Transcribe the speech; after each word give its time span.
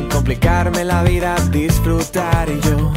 sin 0.00 0.08
complicarme 0.08 0.84
la 0.84 1.02
vida, 1.02 1.36
disfrutar 1.50 2.48
yo. 2.48 2.90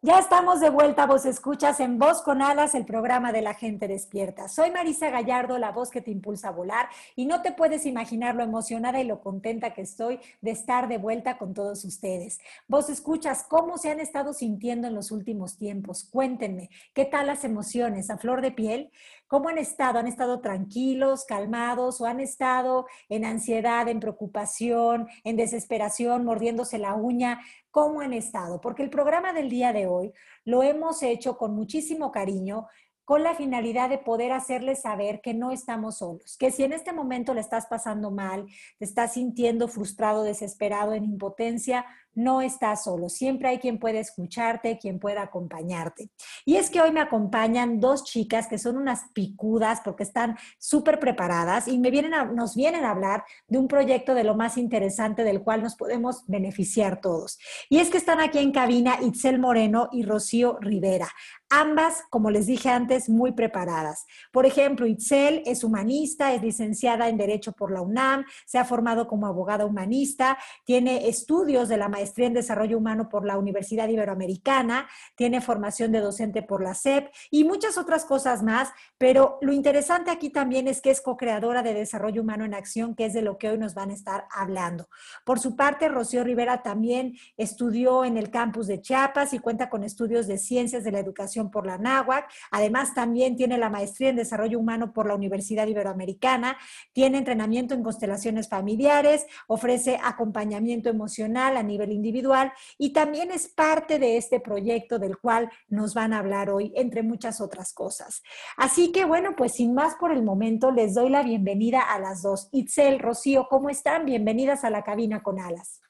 Ya 0.00 0.20
estamos 0.20 0.60
de 0.60 0.70
vuelta, 0.70 1.06
vos 1.06 1.26
escuchas 1.26 1.80
en 1.80 1.98
Voz 1.98 2.22
con 2.22 2.40
Alas, 2.40 2.76
el 2.76 2.84
programa 2.84 3.32
de 3.32 3.42
la 3.42 3.54
gente 3.54 3.88
despierta. 3.88 4.48
Soy 4.48 4.70
Marisa 4.70 5.10
Gallardo, 5.10 5.58
la 5.58 5.72
voz 5.72 5.90
que 5.90 6.00
te 6.00 6.12
impulsa 6.12 6.48
a 6.48 6.52
volar, 6.52 6.88
y 7.16 7.26
no 7.26 7.42
te 7.42 7.50
puedes 7.50 7.84
imaginar 7.84 8.36
lo 8.36 8.44
emocionada 8.44 9.00
y 9.00 9.04
lo 9.04 9.20
contenta 9.20 9.74
que 9.74 9.82
estoy 9.82 10.20
de 10.40 10.52
estar 10.52 10.86
de 10.86 10.98
vuelta 10.98 11.36
con 11.36 11.52
todos 11.52 11.84
ustedes. 11.84 12.38
Vos 12.68 12.88
escuchas 12.90 13.44
cómo 13.48 13.76
se 13.76 13.90
han 13.90 13.98
estado 13.98 14.34
sintiendo 14.34 14.86
en 14.86 14.94
los 14.94 15.10
últimos 15.10 15.58
tiempos. 15.58 16.08
Cuéntenme, 16.08 16.70
¿qué 16.94 17.04
tal 17.04 17.26
las 17.26 17.42
emociones? 17.42 18.08
¿A 18.08 18.18
flor 18.18 18.40
de 18.40 18.52
piel? 18.52 18.92
¿Cómo 19.28 19.50
han 19.50 19.58
estado? 19.58 19.98
¿Han 19.98 20.06
estado 20.06 20.40
tranquilos, 20.40 21.26
calmados 21.26 22.00
o 22.00 22.06
han 22.06 22.18
estado 22.18 22.86
en 23.10 23.26
ansiedad, 23.26 23.86
en 23.88 24.00
preocupación, 24.00 25.06
en 25.22 25.36
desesperación, 25.36 26.24
mordiéndose 26.24 26.78
la 26.78 26.94
uña? 26.94 27.40
¿Cómo 27.70 28.00
han 28.00 28.14
estado? 28.14 28.60
Porque 28.62 28.82
el 28.82 28.90
programa 28.90 29.34
del 29.34 29.50
día 29.50 29.74
de 29.74 29.86
hoy 29.86 30.12
lo 30.44 30.62
hemos 30.62 31.02
hecho 31.02 31.36
con 31.36 31.54
muchísimo 31.54 32.10
cariño, 32.10 32.68
con 33.04 33.22
la 33.22 33.34
finalidad 33.34 33.88
de 33.88 33.96
poder 33.96 34.32
hacerles 34.32 34.82
saber 34.82 35.20
que 35.22 35.32
no 35.32 35.50
estamos 35.50 35.96
solos, 35.96 36.36
que 36.38 36.50
si 36.50 36.64
en 36.64 36.74
este 36.74 36.92
momento 36.92 37.32
le 37.32 37.40
estás 37.40 37.66
pasando 37.66 38.10
mal, 38.10 38.46
te 38.78 38.84
estás 38.84 39.14
sintiendo 39.14 39.66
frustrado, 39.68 40.24
desesperado, 40.24 40.92
en 40.92 41.04
impotencia, 41.04 41.86
no 42.18 42.42
estás 42.42 42.84
solo, 42.84 43.08
siempre 43.08 43.48
hay 43.48 43.58
quien 43.58 43.78
puede 43.78 44.00
escucharte, 44.00 44.78
quien 44.78 44.98
pueda 44.98 45.22
acompañarte. 45.22 46.10
Y 46.44 46.56
es 46.56 46.68
que 46.68 46.80
hoy 46.80 46.90
me 46.90 47.00
acompañan 47.00 47.78
dos 47.78 48.02
chicas 48.02 48.48
que 48.48 48.58
son 48.58 48.76
unas 48.76 49.04
picudas 49.12 49.80
porque 49.84 50.02
están 50.02 50.36
súper 50.58 50.98
preparadas 50.98 51.68
y 51.68 51.78
me 51.78 51.90
vienen 51.90 52.08
nos 52.34 52.56
vienen 52.56 52.84
a 52.84 52.90
hablar 52.90 53.24
de 53.46 53.58
un 53.58 53.68
proyecto 53.68 54.14
de 54.14 54.24
lo 54.24 54.34
más 54.34 54.58
interesante 54.58 55.22
del 55.22 55.42
cual 55.42 55.62
nos 55.62 55.76
podemos 55.76 56.24
beneficiar 56.26 57.00
todos. 57.00 57.38
Y 57.68 57.78
es 57.78 57.88
que 57.88 57.98
están 57.98 58.20
aquí 58.20 58.38
en 58.38 58.50
cabina 58.50 58.98
Itzel 59.00 59.38
Moreno 59.38 59.88
y 59.92 60.02
Rocío 60.02 60.58
Rivera. 60.60 61.08
Ambas, 61.50 62.02
como 62.10 62.30
les 62.30 62.46
dije 62.46 62.68
antes, 62.68 63.08
muy 63.08 63.32
preparadas. 63.32 64.06
Por 64.32 64.44
ejemplo, 64.44 64.86
Itzel 64.86 65.42
es 65.46 65.64
humanista, 65.64 66.34
es 66.34 66.42
licenciada 66.42 67.08
en 67.08 67.16
Derecho 67.16 67.52
por 67.52 67.72
la 67.72 67.80
UNAM, 67.80 68.24
se 68.44 68.58
ha 68.58 68.64
formado 68.64 69.06
como 69.06 69.26
abogada 69.26 69.64
humanista, 69.64 70.36
tiene 70.64 71.08
estudios 71.08 71.68
de 71.68 71.78
la 71.78 71.88
maestría 71.88 72.07
en 72.16 72.34
Desarrollo 72.34 72.78
Humano 72.78 73.08
por 73.08 73.24
la 73.24 73.38
Universidad 73.38 73.88
Iberoamericana, 73.88 74.88
tiene 75.14 75.40
formación 75.40 75.92
de 75.92 76.00
docente 76.00 76.42
por 76.42 76.62
la 76.62 76.74
SEP 76.74 77.08
y 77.30 77.44
muchas 77.44 77.78
otras 77.78 78.04
cosas 78.04 78.42
más, 78.42 78.70
pero 78.98 79.38
lo 79.40 79.52
interesante 79.52 80.10
aquí 80.10 80.30
también 80.30 80.68
es 80.68 80.80
que 80.80 80.90
es 80.90 81.00
co-creadora 81.00 81.62
de 81.62 81.74
Desarrollo 81.74 82.22
Humano 82.22 82.44
en 82.44 82.54
Acción, 82.54 82.94
que 82.94 83.06
es 83.06 83.12
de 83.12 83.22
lo 83.22 83.38
que 83.38 83.48
hoy 83.50 83.58
nos 83.58 83.74
van 83.74 83.90
a 83.90 83.94
estar 83.94 84.26
hablando. 84.30 84.88
Por 85.24 85.38
su 85.38 85.56
parte, 85.56 85.88
Rocío 85.88 86.24
Rivera 86.24 86.62
también 86.62 87.16
estudió 87.36 88.04
en 88.04 88.16
el 88.16 88.30
campus 88.30 88.66
de 88.66 88.80
Chiapas 88.80 89.32
y 89.32 89.38
cuenta 89.38 89.68
con 89.68 89.84
estudios 89.84 90.26
de 90.26 90.38
Ciencias 90.38 90.84
de 90.84 90.92
la 90.92 90.98
Educación 90.98 91.50
por 91.50 91.66
la 91.66 91.78
NAWAC. 91.78 92.30
Además, 92.50 92.94
también 92.94 93.36
tiene 93.36 93.58
la 93.58 93.70
maestría 93.70 94.10
en 94.10 94.16
Desarrollo 94.16 94.58
Humano 94.58 94.92
por 94.92 95.06
la 95.06 95.14
Universidad 95.14 95.66
Iberoamericana. 95.66 96.56
Tiene 96.92 97.18
entrenamiento 97.18 97.74
en 97.74 97.82
constelaciones 97.82 98.48
familiares, 98.48 99.26
ofrece 99.46 99.98
acompañamiento 100.02 100.88
emocional 100.88 101.56
a 101.56 101.62
nivel 101.62 101.87
individual 101.92 102.52
y 102.78 102.92
también 102.92 103.30
es 103.30 103.48
parte 103.48 103.98
de 103.98 104.16
este 104.16 104.40
proyecto 104.40 104.98
del 104.98 105.18
cual 105.18 105.50
nos 105.68 105.94
van 105.94 106.12
a 106.12 106.18
hablar 106.18 106.50
hoy, 106.50 106.72
entre 106.76 107.02
muchas 107.02 107.40
otras 107.40 107.72
cosas. 107.72 108.22
Así 108.56 108.92
que, 108.92 109.04
bueno, 109.04 109.34
pues 109.36 109.52
sin 109.52 109.74
más 109.74 109.94
por 109.96 110.12
el 110.12 110.22
momento, 110.22 110.70
les 110.70 110.94
doy 110.94 111.10
la 111.10 111.22
bienvenida 111.22 111.80
a 111.80 111.98
las 111.98 112.22
dos. 112.22 112.48
Itzel, 112.52 112.98
Rocío, 112.98 113.48
¿cómo 113.48 113.70
están? 113.70 114.04
Bienvenidas 114.04 114.64
a 114.64 114.70
la 114.70 114.82
cabina 114.82 115.22
con 115.22 115.38
alas. 115.40 115.80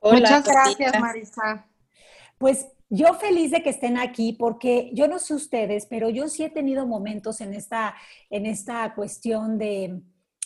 Hola, 0.00 0.20
Muchas 0.20 0.44
gracias, 0.44 1.00
Marisa. 1.00 1.66
Pues 2.38 2.66
yo 2.88 3.14
feliz 3.14 3.50
de 3.50 3.62
que 3.62 3.70
estén 3.70 3.98
aquí 3.98 4.32
porque 4.32 4.90
yo 4.92 5.08
no 5.08 5.18
sé 5.18 5.34
ustedes, 5.34 5.86
pero 5.86 6.08
yo 6.08 6.28
sí 6.28 6.44
he 6.44 6.50
tenido 6.50 6.86
momentos 6.86 7.40
en 7.40 7.54
esta, 7.54 7.96
en 8.30 8.46
esta 8.46 8.94
cuestión 8.94 9.58
de, 9.58 10.00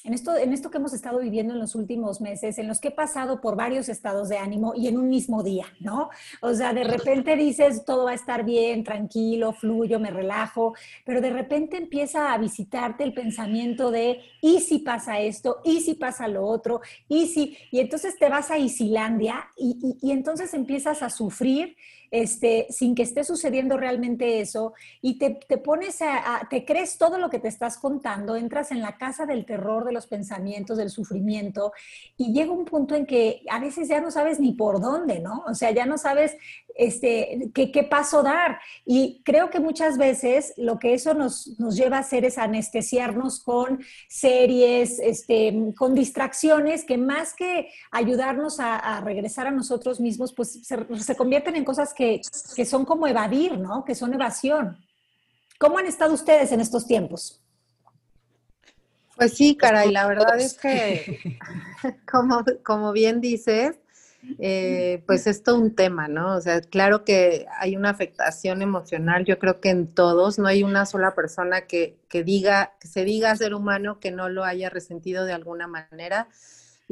en 0.05 0.15
esto, 0.15 0.37
en 0.37 0.53
esto 0.53 0.71
que 0.71 0.79
hemos 0.79 0.93
estado 0.93 1.19
viviendo 1.19 1.55
en 1.55 1.61
los 1.61 1.75
últimos 1.75 2.21
meses, 2.21 2.59
en 2.59 2.69
los 2.69 2.81
que 2.81 2.89
he 2.89 2.93
pasado 2.93 3.41
por 3.41 3.57
varios 3.57 3.89
estados 3.89 4.29
de 4.29 4.39
ánimo 4.39 4.73
y 4.75 4.89
en 4.89 4.99
un 4.99 5.09
mismo 5.09 5.43
día, 5.43 5.67
¿no? 5.81 6.11
O 6.41 6.55
sea, 6.55 6.73
de 6.73 6.85
repente 6.85 7.37
dices, 7.37 7.85
todo 7.85 8.05
va 8.05 8.13
a 8.13 8.15
estar 8.15 8.45
bien, 8.45 8.85
tranquilo, 8.85 9.53
fluyo, 9.53 10.01
me 10.01 10.11
relajo, 10.11 10.75
pero 11.05 11.21
de 11.21 11.31
repente 11.31 11.77
empieza 11.77 12.33
a 12.33 12.39
visitarte 12.39 13.05
el 13.05 13.13
pensamiento 13.13 13.91
de, 13.91 14.21
¿y 14.41 14.61
si 14.61 14.79
pasa 14.79 15.21
esto? 15.21 15.61
¿Y 15.65 15.81
si 15.81 15.95
pasa 15.95 16.29
lo 16.29 16.47
otro? 16.47 16.81
¿Y 17.09 17.27
si? 17.27 17.57
Y 17.71 17.81
entonces 17.81 18.19
te 18.19 18.29
vas 18.29 18.51
a 18.51 18.59
Isilandia 18.59 19.49
y, 19.57 19.97
y, 20.01 20.09
y 20.09 20.13
entonces 20.13 20.55
empiezas 20.55 21.03
a 21.03 21.11
sufrir 21.11 21.77
este, 22.11 22.67
sin 22.71 22.95
que 22.95 23.03
esté 23.03 23.25
sucediendo 23.25 23.77
realmente 23.77 24.41
eso, 24.41 24.75
y 25.01 25.19
te, 25.19 25.39
pones 25.59 26.03
a, 26.03 26.47
te 26.51 26.65
crees 26.65 26.99
todo 26.99 27.19
lo 27.19 27.31
que 27.31 27.39
te 27.39 27.49
estás 27.49 27.79
contando, 27.79 28.37
entras 28.37 28.73
en 28.73 28.81
la 28.81 28.97
casa 28.97 29.27
del 29.27 29.47
terror, 29.47 29.85
de 29.85 29.93
los 29.93 30.07
pensamientos, 30.07 30.79
del 30.79 30.91
sufrimiento, 30.91 31.73
y 32.17 32.33
llega 32.33 32.53
un 32.53 32.65
punto 32.65 32.95
en 32.95 33.07
que 33.07 33.43
a 33.51 33.61
veces 33.61 33.89
ya 33.89 34.01
no 34.01 34.11
sabes 34.11 34.41
ni 34.41 34.53
por 34.53 34.81
dónde, 34.81 35.21
¿no? 35.21 35.45
O 35.47 35.55
sea, 35.55 35.71
ya 35.71 35.87
no 35.87 35.99
sabes 35.99 36.37
este, 36.75 37.51
qué, 37.55 37.85
paso 37.85 38.23
dar. 38.23 38.59
Y 38.87 39.23
creo 39.25 39.51
que 39.51 39.61
muchas 39.61 39.99
veces 39.99 40.55
lo 40.57 40.79
que 40.79 40.95
eso 40.95 41.15
nos, 41.15 41.59
nos 41.59 41.77
lleva 41.77 41.99
a 41.99 42.01
hacer 42.01 42.25
es 42.25 42.39
anestesiarnos 42.39 43.41
con 43.41 43.81
series, 44.09 44.99
este, 44.99 45.73
con 45.77 45.95
distracciones 45.95 46.85
que 46.85 46.99
más 46.99 47.35
que 47.35 47.69
ayudarnos 47.91 48.61
a, 48.61 49.01
regresar 49.01 49.47
a 49.47 49.51
nosotros 49.51 50.01
mismos, 50.01 50.33
pues 50.33 50.61
se, 50.63 50.99
se 50.99 51.17
convierten 51.17 51.57
en 51.57 51.65
cosas 51.65 51.95
que, 51.95 52.00
que, 52.01 52.65
son 52.65 52.85
como 52.85 53.07
evadir, 53.07 53.59
¿no? 53.59 53.85
Que 53.85 53.95
son 53.95 54.15
evasión. 54.15 54.79
¿Cómo 55.59 55.79
han 55.79 55.87
estado 55.87 56.15
ustedes 56.15 56.51
en 56.53 56.61
estos 56.61 56.87
tiempos? 56.87 57.43
Pues 59.17 59.35
sí, 59.35 59.55
caray, 59.55 59.93
la 59.93 60.07
verdad 60.07 60.41
es 60.41 60.55
que, 60.55 61.39
como, 62.11 62.43
como 62.65 62.93
bien 62.93 63.21
dices, 63.21 63.77
eh, 64.39 65.03
pues 65.07 65.27
es 65.27 65.43
todo 65.43 65.57
un 65.57 65.75
tema, 65.75 66.09
¿no? 66.09 66.37
O 66.37 66.41
sea, 66.41 66.63
claro 66.63 67.05
que 67.05 67.47
hay 67.59 67.77
una 67.77 67.91
afectación 67.91 68.63
emocional, 68.63 69.27
yo 69.27 69.39
creo 69.39 69.61
que 69.61 69.69
en 69.69 69.87
todos, 69.87 70.39
no 70.39 70.47
hay 70.49 70.63
una 70.63 70.87
sola 70.87 71.15
persona 71.15 71.67
que, 71.67 71.99
que 72.09 72.25
diga, 72.25 72.73
que 72.81 72.89
se 72.89 73.05
diga 73.05 73.37
ser 73.37 73.53
humano 73.53 74.01
que 74.01 74.11
no 74.11 74.31
lo 74.31 74.45
haya 74.45 74.71
resentido 74.71 75.27
de 75.27 75.35
alguna 75.35 75.67
manera. 75.67 76.29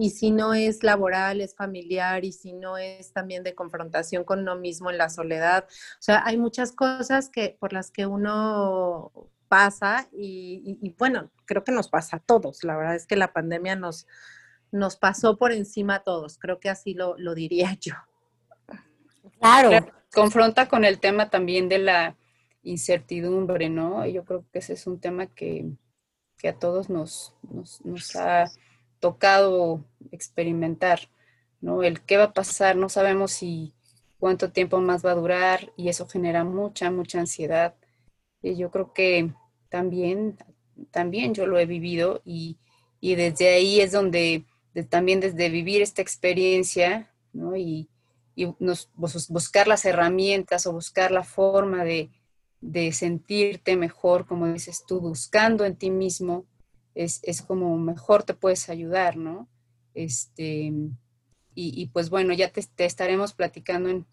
Y 0.01 0.11
si 0.11 0.31
no 0.31 0.55
es 0.55 0.85
laboral, 0.85 1.41
es 1.41 1.57
familiar, 1.57 2.25
y 2.25 2.33
si 2.33 2.53
no 2.53 2.79
es 2.79 3.13
también 3.13 3.43
de 3.43 3.55
confrontación 3.55 4.23
con 4.23 4.41
uno 4.41 4.55
mismo 4.55 4.91
en 4.91 4.99
la 4.99 5.09
soledad. 5.09 5.65
O 5.69 6.03
sea, 6.03 6.23
hay 6.25 6.37
muchas 6.37 6.71
cosas 6.73 7.29
que, 7.29 7.57
por 7.59 7.73
las 7.73 7.91
que 7.91 8.07
uno 8.07 9.11
pasa 9.49 10.09
y, 10.13 10.79
y 10.83 10.95
bueno, 10.99 11.31
creo 11.47 11.65
que 11.65 11.73
nos 11.73 11.89
pasa 11.89 12.19
a 12.19 12.21
todos. 12.21 12.63
La 12.63 12.77
verdad 12.77 12.95
es 12.95 13.07
que 13.07 13.17
la 13.17 13.33
pandemia 13.33 13.75
nos, 13.75 14.07
nos 14.71 14.97
pasó 14.97 15.37
por 15.37 15.53
encima 15.53 15.97
a 15.97 16.03
todos. 16.03 16.39
Creo 16.39 16.61
que 16.61 16.69
así 16.69 16.95
lo, 16.95 17.17
diría 17.35 17.77
yo. 17.81 17.95
Claro. 19.41 19.87
Confronta 20.13 20.69
con 20.69 20.85
el 20.85 21.01
tema 21.01 21.31
también 21.31 21.69
de 21.69 21.79
la 21.79 22.17
incertidumbre, 22.62 23.69
¿no? 23.69 24.06
Yo 24.06 24.25
creo 24.25 24.44
que 24.53 24.61
ese 24.61 24.75
es 24.75 24.87
un 24.87 25.01
tema 25.01 25.27
que, 25.27 25.67
a 26.44 26.53
todos 26.53 26.89
nos, 26.89 27.35
nos, 27.43 28.17
ha 28.17 28.51
tocado 29.00 29.85
experimentar, 30.12 31.09
¿no? 31.61 31.83
El 31.83 32.00
qué 32.03 32.17
va 32.17 32.25
a 32.25 32.33
pasar, 32.33 32.77
no 32.77 32.89
sabemos 32.89 33.33
si 33.33 33.75
cuánto 34.19 34.50
tiempo 34.50 34.81
más 34.81 35.05
va 35.05 35.12
a 35.12 35.17
durar 35.17 35.73
y 35.77 35.89
eso 35.89 36.06
genera 36.09 36.45
mucha, 36.45 36.91
mucha 36.91 37.21
ansiedad. 37.21 37.75
Y 38.43 38.56
yo 38.56 38.71
creo 38.71 38.93
que 38.93 39.33
también, 39.69 40.39
también 40.91 41.35
yo 41.35 41.47
lo 41.47 41.59
he 41.59 41.67
vivido 41.67 42.23
y, 42.25 42.59
y 43.00 43.15
desde 43.15 43.55
ahí 43.55 43.81
es 43.81 43.93
donde 43.93 44.45
también 44.89 45.21
desde 45.21 45.49
vivir 45.49 45.83
esta 45.83 46.03
experiencia 46.03 47.11
¿no? 47.33 47.56
y, 47.56 47.89
nos, 48.61 48.89
buscar 49.29 49.67
las 49.67 49.85
herramientas 49.85 50.67
o 50.67 50.73
buscar 50.73 51.11
la 51.11 51.25
forma 51.25 51.85
de, 51.85 52.11
sentirte 52.93 53.77
mejor, 53.77 54.27
como 54.27 54.47
dices 54.47 54.85
tú, 54.87 55.01
buscando 55.01 55.65
en 55.65 55.75
ti 55.75 55.91
mismo, 55.91 56.44
es, 57.05 57.43
como 57.43 57.79
mejor 57.79 58.25
te 58.25 58.35
puedes 58.35 58.69
ayudar, 58.69 59.17
¿no? 59.17 59.49
Este, 59.95 60.73
y, 61.55 61.87
pues 61.87 62.09
bueno, 62.11 62.33
ya 62.35 62.50
te, 62.53 62.62
estaremos 62.85 63.33
platicando 63.33 63.89
en, 63.89 64.06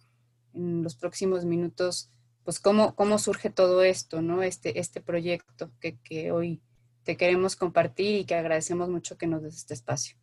en 0.54 0.84
los 0.84 0.96
próximos 0.96 1.46
minutos, 1.46 2.10
pues 2.44 2.60
cómo, 2.60 2.96
cómo 2.96 3.20
surge 3.20 3.50
todo 3.50 3.84
esto, 3.84 4.22
¿no? 4.22 4.42
Este, 4.42 4.80
este 4.80 5.02
proyecto 5.02 5.72
que, 5.80 5.98
que 6.00 6.32
hoy 6.32 6.62
te 7.04 7.18
queremos 7.18 7.56
compartir 7.56 8.16
y 8.22 8.26
que 8.26 8.36
agradecemos 8.36 8.90
mucho 8.90 9.18
que 9.18 9.28
nos 9.28 9.44
des 9.44 9.58
este 9.58 9.74
espacio. 9.74 10.18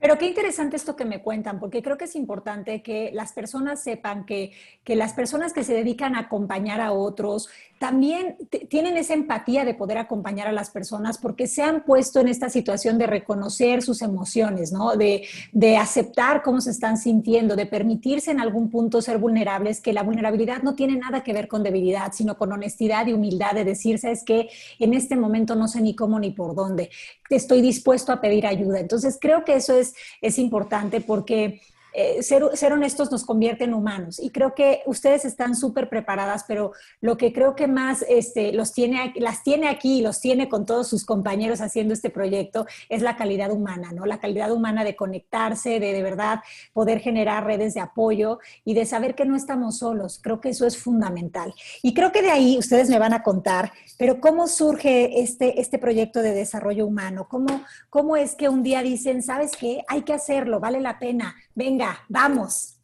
Pero 0.00 0.16
qué 0.16 0.26
interesante 0.26 0.76
esto 0.76 0.96
que 0.96 1.04
me 1.04 1.20
cuentan, 1.22 1.60
porque 1.60 1.82
creo 1.82 1.98
que 1.98 2.06
es 2.06 2.16
importante 2.16 2.82
que 2.82 3.10
las 3.12 3.34
personas 3.34 3.82
sepan 3.82 4.24
que, 4.24 4.52
que 4.82 4.96
las 4.96 5.12
personas 5.12 5.52
que 5.52 5.62
se 5.62 5.74
dedican 5.74 6.14
a 6.14 6.20
acompañar 6.20 6.80
a 6.80 6.92
otros 6.92 7.50
también 7.80 8.36
tienen 8.68 8.98
esa 8.98 9.14
empatía 9.14 9.64
de 9.64 9.72
poder 9.72 9.96
acompañar 9.96 10.46
a 10.46 10.52
las 10.52 10.68
personas 10.68 11.16
porque 11.16 11.46
se 11.46 11.62
han 11.62 11.82
puesto 11.82 12.20
en 12.20 12.28
esta 12.28 12.50
situación 12.50 12.98
de 12.98 13.06
reconocer 13.06 13.80
sus 13.80 14.02
emociones, 14.02 14.70
¿no? 14.70 14.96
De, 14.96 15.26
de 15.52 15.78
aceptar 15.78 16.42
cómo 16.42 16.60
se 16.60 16.72
están 16.72 16.98
sintiendo, 16.98 17.56
de 17.56 17.64
permitirse 17.64 18.32
en 18.32 18.40
algún 18.40 18.68
punto 18.68 19.00
ser 19.00 19.16
vulnerables, 19.16 19.80
que 19.80 19.94
la 19.94 20.02
vulnerabilidad 20.02 20.62
no 20.62 20.74
tiene 20.74 20.98
nada 20.98 21.22
que 21.22 21.32
ver 21.32 21.48
con 21.48 21.62
debilidad, 21.62 22.12
sino 22.12 22.36
con 22.36 22.52
honestidad 22.52 23.06
y 23.06 23.14
humildad 23.14 23.52
de 23.54 23.64
decirse 23.64 24.10
es 24.10 24.24
que 24.24 24.50
en 24.78 24.92
este 24.92 25.16
momento 25.16 25.54
no 25.54 25.66
sé 25.66 25.80
ni 25.80 25.96
cómo 25.96 26.20
ni 26.20 26.32
por 26.32 26.54
dónde, 26.54 26.90
estoy 27.30 27.62
dispuesto 27.62 28.12
a 28.12 28.20
pedir 28.20 28.46
ayuda. 28.46 28.78
Entonces 28.78 29.16
creo 29.18 29.42
que 29.42 29.54
eso 29.54 29.74
es 29.74 29.94
es 30.20 30.38
importante 30.38 31.00
porque 31.00 31.62
eh, 31.92 32.22
ser, 32.22 32.72
honestos 32.72 33.10
nos 33.10 33.24
convierte 33.24 33.64
en 33.64 33.74
humanos. 33.74 34.18
Y 34.20 34.30
creo 34.30 34.54
que 34.54 34.82
ustedes 34.86 35.24
están 35.24 35.54
súper 35.54 35.88
preparadas, 35.88 36.44
pero 36.46 36.72
lo 37.00 37.16
que 37.16 37.32
creo 37.32 37.54
que 37.54 37.66
más 37.66 38.04
este, 38.08 38.52
los 38.52 38.72
tiene, 38.72 39.12
las 39.16 39.42
tiene 39.42 39.68
aquí 39.68 39.98
y 39.98 40.02
los 40.02 40.20
tiene 40.20 40.48
con 40.48 40.66
todos 40.66 40.88
sus 40.88 41.04
compañeros 41.04 41.60
haciendo 41.60 41.94
este 41.94 42.10
proyecto 42.10 42.66
es 42.88 43.02
la 43.02 43.16
calidad 43.16 43.50
humana, 43.50 43.92
¿no? 43.92 44.06
La 44.06 44.20
calidad 44.20 44.52
humana 44.52 44.84
de 44.84 44.96
conectarse, 44.96 45.80
de 45.80 45.92
de 45.92 46.02
verdad 46.02 46.40
poder 46.72 47.00
generar 47.00 47.44
redes 47.44 47.74
de 47.74 47.80
apoyo 47.80 48.38
y 48.64 48.74
de 48.74 48.86
saber 48.86 49.14
que 49.14 49.24
no 49.24 49.36
estamos 49.36 49.78
solos. 49.78 50.20
Creo 50.22 50.40
que 50.40 50.50
eso 50.50 50.66
es 50.66 50.78
fundamental. 50.78 51.52
Y 51.82 51.94
creo 51.94 52.12
que 52.12 52.22
de 52.22 52.30
ahí 52.30 52.58
ustedes 52.58 52.88
me 52.88 52.98
van 52.98 53.14
a 53.14 53.22
contar, 53.22 53.72
pero 53.98 54.20
¿cómo 54.20 54.46
surge 54.46 55.20
este, 55.20 55.60
este 55.60 55.78
proyecto 55.78 56.22
de 56.22 56.32
desarrollo 56.32 56.86
humano? 56.86 57.26
¿Cómo, 57.28 57.62
¿Cómo 57.88 58.16
es 58.16 58.34
que 58.34 58.48
un 58.48 58.62
día 58.62 58.82
dicen, 58.82 59.22
sabes 59.22 59.52
qué? 59.58 59.82
Hay 59.88 60.02
que 60.02 60.12
hacerlo, 60.12 60.60
vale 60.60 60.80
la 60.80 60.98
pena 60.98 61.34
Venga, 61.60 61.79
vamos. 62.08 62.76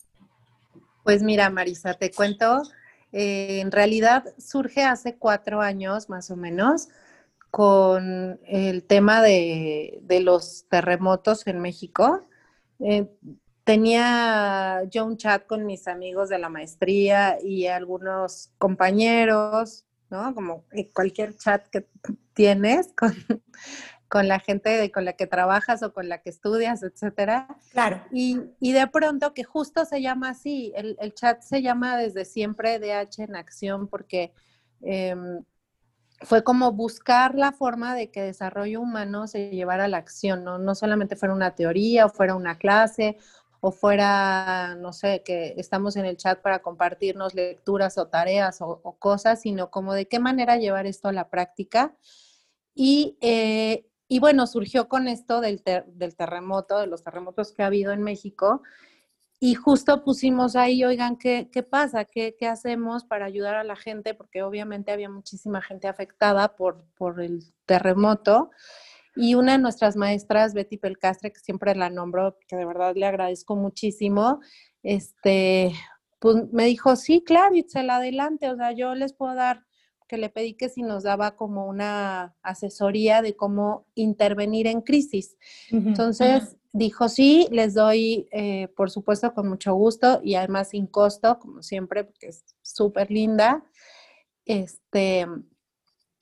Pues 1.05 1.23
mira, 1.23 1.51
Marisa, 1.51 1.95
te 1.95 2.11
cuento, 2.11 2.63
eh, 3.13 3.61
en 3.61 3.71
realidad 3.71 4.25
surge 4.39 4.83
hace 4.83 5.17
cuatro 5.17 5.61
años 5.61 6.09
más 6.09 6.31
o 6.31 6.37
menos 6.37 6.89
con 7.51 8.41
el 8.45 8.83
tema 8.85 9.23
de, 9.23 10.03
los 10.23 10.67
terremotos 10.69 11.47
en 11.47 11.61
México. 11.61 12.27
Eh, 12.81 13.09
tenía 13.65 14.83
yo 14.91 15.07
un 15.07 15.17
chat 15.17 15.47
con 15.47 15.65
mis 15.65 15.89
amigos 15.89 16.29
de 16.29 16.39
la 16.39 16.49
maestría 16.49 17.39
y 17.43 17.67
algunos 17.67 18.51
compañeros, 18.59 19.85
¿no? 20.11 20.35
Como 20.35 20.65
cualquier 20.93 21.37
chat 21.37 21.67
que 21.69 21.87
tienes 22.35 22.93
con, 22.97 23.15
con 24.09 24.29
la 24.29 24.39
gente 24.39 24.91
con 24.93 25.05
la 25.05 25.15
que 25.15 25.27
trabajas 25.27 25.83
o 25.83 25.93
con 25.93 26.09
la 26.09 26.23
que 26.23 26.31
estudias, 26.31 26.83
etcétera. 26.83 27.49
Claro. 27.73 28.03
Y, 28.13 28.39
de 28.61 28.87
pronto, 28.87 29.35
que 29.35 29.45
justo 29.45 29.85
se 29.85 30.01
llama 30.01 30.31
así, 30.31 30.73
el, 30.77 31.15
chat 31.15 31.43
se 31.43 31.63
llama 31.63 31.97
desde 31.97 32.25
siempre 32.25 32.79
DH 32.79 33.25
en 33.25 33.37
acción 33.37 33.89
porque 33.89 34.33
em, 34.83 35.43
fue 36.23 36.45
como 36.45 36.73
buscar 36.73 37.35
la 37.35 37.53
forma 37.53 37.95
de 37.95 38.11
que 38.11 38.23
desarrollo 38.23 38.81
humano 38.81 39.27
se 39.27 39.51
llevara 39.51 39.85
a 39.85 39.89
la 39.89 39.99
acción, 39.99 40.45
¿no? 40.45 40.59
No 40.59 40.75
solamente 40.75 41.17
fuera 41.17 41.35
una 41.35 41.55
teoría 41.55 42.07
o 42.07 42.09
fuera 42.09 42.35
una 42.35 42.59
clase 42.59 43.19
o 43.61 43.73
fuera, 43.73 44.77
no 44.77 44.93
sé, 44.93 45.23
que 45.25 45.55
estamos 45.57 45.97
en 45.97 46.05
el 46.05 46.17
chat 46.17 46.41
para 46.41 46.61
compartirnos 46.61 47.35
lecturas 47.35 47.99
o 47.99 48.07
tareas 48.07 48.59
o, 48.61 48.97
cosas, 48.99 49.41
sino 49.41 49.71
como 49.71 49.93
de 49.95 50.07
qué 50.07 50.21
manera 50.21 50.57
llevar 50.57 50.87
esto 50.87 51.09
a 51.09 51.13
la 51.13 51.29
práctica. 51.29 51.97
Y 52.75 53.17
eh, 53.21 53.87
y 54.09 54.21
bueno, 54.21 54.47
surgió 54.47 54.89
con 54.89 55.09
esto 55.09 55.41
del, 55.41 55.63
terremoto, 55.63 56.79
de 56.79 56.87
los 56.87 57.03
terremotos 57.03 57.53
que 57.53 57.63
ha 57.63 57.67
habido 57.67 57.93
en 57.93 58.03
México. 58.03 58.63
Y 59.41 59.55
justo 59.55 60.05
pusimos 60.05 60.57
ahí, 60.57 60.85
oigan, 60.85 61.17
¿qué, 61.17 61.51
qué 61.53 61.63
pasa? 61.63 62.05
¿Qué, 62.05 62.37
¿Qué, 62.39 62.47
hacemos 62.47 63.05
para 63.05 63.27
ayudar 63.27 63.57
a 63.57 63.65
la 63.65 63.77
gente? 63.77 64.15
Porque 64.15 64.43
obviamente 64.43 64.93
había 64.93 65.11
muchísima 65.11 65.61
gente 65.61 65.89
afectada 65.89 66.57
por, 66.57 66.85
por 66.97 67.21
el 67.21 67.43
terremoto. 67.67 68.51
Y 69.17 69.35
una 69.35 69.53
de 69.53 69.59
nuestras 69.59 69.97
maestras, 69.97 70.55
Betty 70.55 70.77
Pelcastre, 70.77 71.33
que 71.33 71.41
siempre 71.41 71.75
la 71.75 71.91
nombro, 71.91 72.39
que 72.47 72.57
de 72.57 72.65
verdad 72.65 72.95
le 72.95 73.07
agradezco 73.07 73.57
muchísimo, 73.57 74.41
este, 74.83 75.73
pues 76.19 76.37
me 76.53 76.67
dijo, 76.67 76.97
sí, 76.97 77.23
claro, 77.25 77.57
Itzel, 77.57 77.91
adelante, 77.91 78.51
o 78.51 78.57
sea, 78.57 78.73
yo 78.73 78.95
les 78.95 79.13
puedo 79.15 79.35
dar 79.35 79.65
que 80.07 80.17
le 80.17 80.29
pedí 80.29 80.55
que 80.55 80.69
si 80.69 80.83
nos 80.83 81.03
daba 81.03 81.37
como 81.37 81.67
una 81.67 82.37
asesoría 82.43 83.23
de 83.23 83.37
cómo 83.37 83.87
intervenir 83.95 84.67
en 84.67 84.81
crisis. 84.81 85.37
Entonces 85.71 86.57
dijo, 86.73 87.09
sí, 87.09 87.49
les 87.51 87.75
doy, 87.75 88.29
eh, 88.31 88.69
por 88.77 88.91
supuesto, 88.91 89.33
con 89.35 89.49
mucho 89.49 89.75
gusto 89.75 90.21
y 90.23 90.35
además 90.35 90.71
sin 90.71 90.87
costo, 90.87 91.39
como 91.39 91.63
siempre, 91.63 92.05
porque 92.05 92.29
es 92.29 92.45
súper 92.63 93.11
linda. 93.11 93.65
Este, 94.45 95.27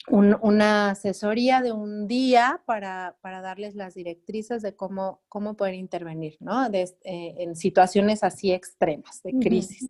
una 0.09 0.91
asesoría 0.91 1.63
de 1.63 1.73
un 1.73 2.07
día 2.07 2.63
para, 2.67 3.17
darles 3.23 3.75
las 3.75 3.95
directrices 3.95 4.63
de 4.63 4.77
cómo, 4.77 5.23
cómo 5.29 5.57
poder 5.57 5.75
intervenir, 5.75 6.37
¿no? 6.41 6.67
Eh, 6.73 6.95
en 7.05 7.57
situaciones 7.57 8.23
así 8.23 8.53
extremas 8.53 9.23
de 9.23 9.33
crisis 9.41 9.89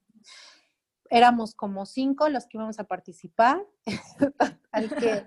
éramos 1.10 1.54
como 1.54 1.86
cinco 1.86 2.28
los 2.28 2.46
que 2.46 2.58
íbamos 2.58 2.78
a 2.78 2.84
participar. 2.84 3.64
Al 4.72 4.88
que 4.88 5.24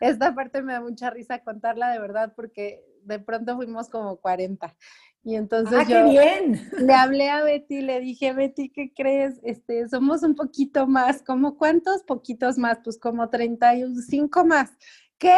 esta 0.00 0.34
parte 0.34 0.62
me 0.62 0.72
da 0.72 0.80
mucha 0.80 1.10
risa 1.10 1.42
contarla 1.42 1.90
de 1.90 1.98
verdad 1.98 2.32
porque 2.34 2.84
de 3.04 3.18
pronto 3.18 3.56
fuimos 3.56 3.88
como 3.88 4.16
40. 4.16 4.74
Y 5.22 5.36
entonces 5.36 5.78
ah, 5.80 5.88
yo 5.88 6.10
bien. 6.10 6.68
le 6.78 6.92
hablé 6.92 7.30
a 7.30 7.42
Betty 7.42 7.76
y 7.76 7.82
le 7.82 8.00
dije, 8.00 8.34
Betty, 8.34 8.68
¿qué 8.68 8.92
crees? 8.94 9.40
Este, 9.42 9.88
somos 9.88 10.22
un 10.22 10.34
poquito 10.34 10.86
más, 10.86 11.22
¿como 11.22 11.56
cuántos 11.56 12.02
poquitos 12.02 12.58
más? 12.58 12.80
Pues 12.84 12.98
como 12.98 13.30
35 13.30 14.44
más. 14.44 14.70
¿Qué? 15.18 15.36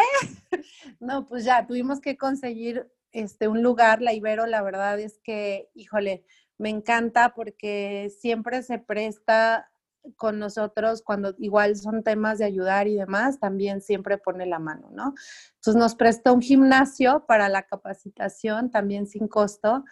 No, 1.00 1.26
pues 1.26 1.44
ya 1.44 1.66
tuvimos 1.66 2.00
que 2.00 2.16
conseguir 2.16 2.90
este, 3.12 3.48
un 3.48 3.62
lugar, 3.62 4.02
la 4.02 4.12
Ibero, 4.12 4.46
la 4.46 4.62
verdad 4.62 4.98
es 4.98 5.18
que, 5.22 5.68
híjole, 5.74 6.24
me 6.58 6.70
encanta 6.70 7.34
porque 7.34 8.10
siempre 8.20 8.62
se 8.62 8.78
presta 8.78 9.70
con 10.16 10.38
nosotros 10.38 11.02
cuando 11.02 11.34
igual 11.38 11.76
son 11.76 12.02
temas 12.02 12.38
de 12.38 12.44
ayudar 12.44 12.86
y 12.88 12.94
demás, 12.94 13.40
también 13.40 13.80
siempre 13.80 14.18
pone 14.18 14.46
la 14.46 14.58
mano, 14.58 14.88
¿no? 14.92 15.14
Entonces 15.56 15.76
nos 15.76 15.94
prestó 15.94 16.34
un 16.34 16.42
gimnasio 16.42 17.24
para 17.26 17.48
la 17.48 17.62
capacitación, 17.62 18.70
también 18.70 19.06
sin 19.06 19.28
costo. 19.28 19.84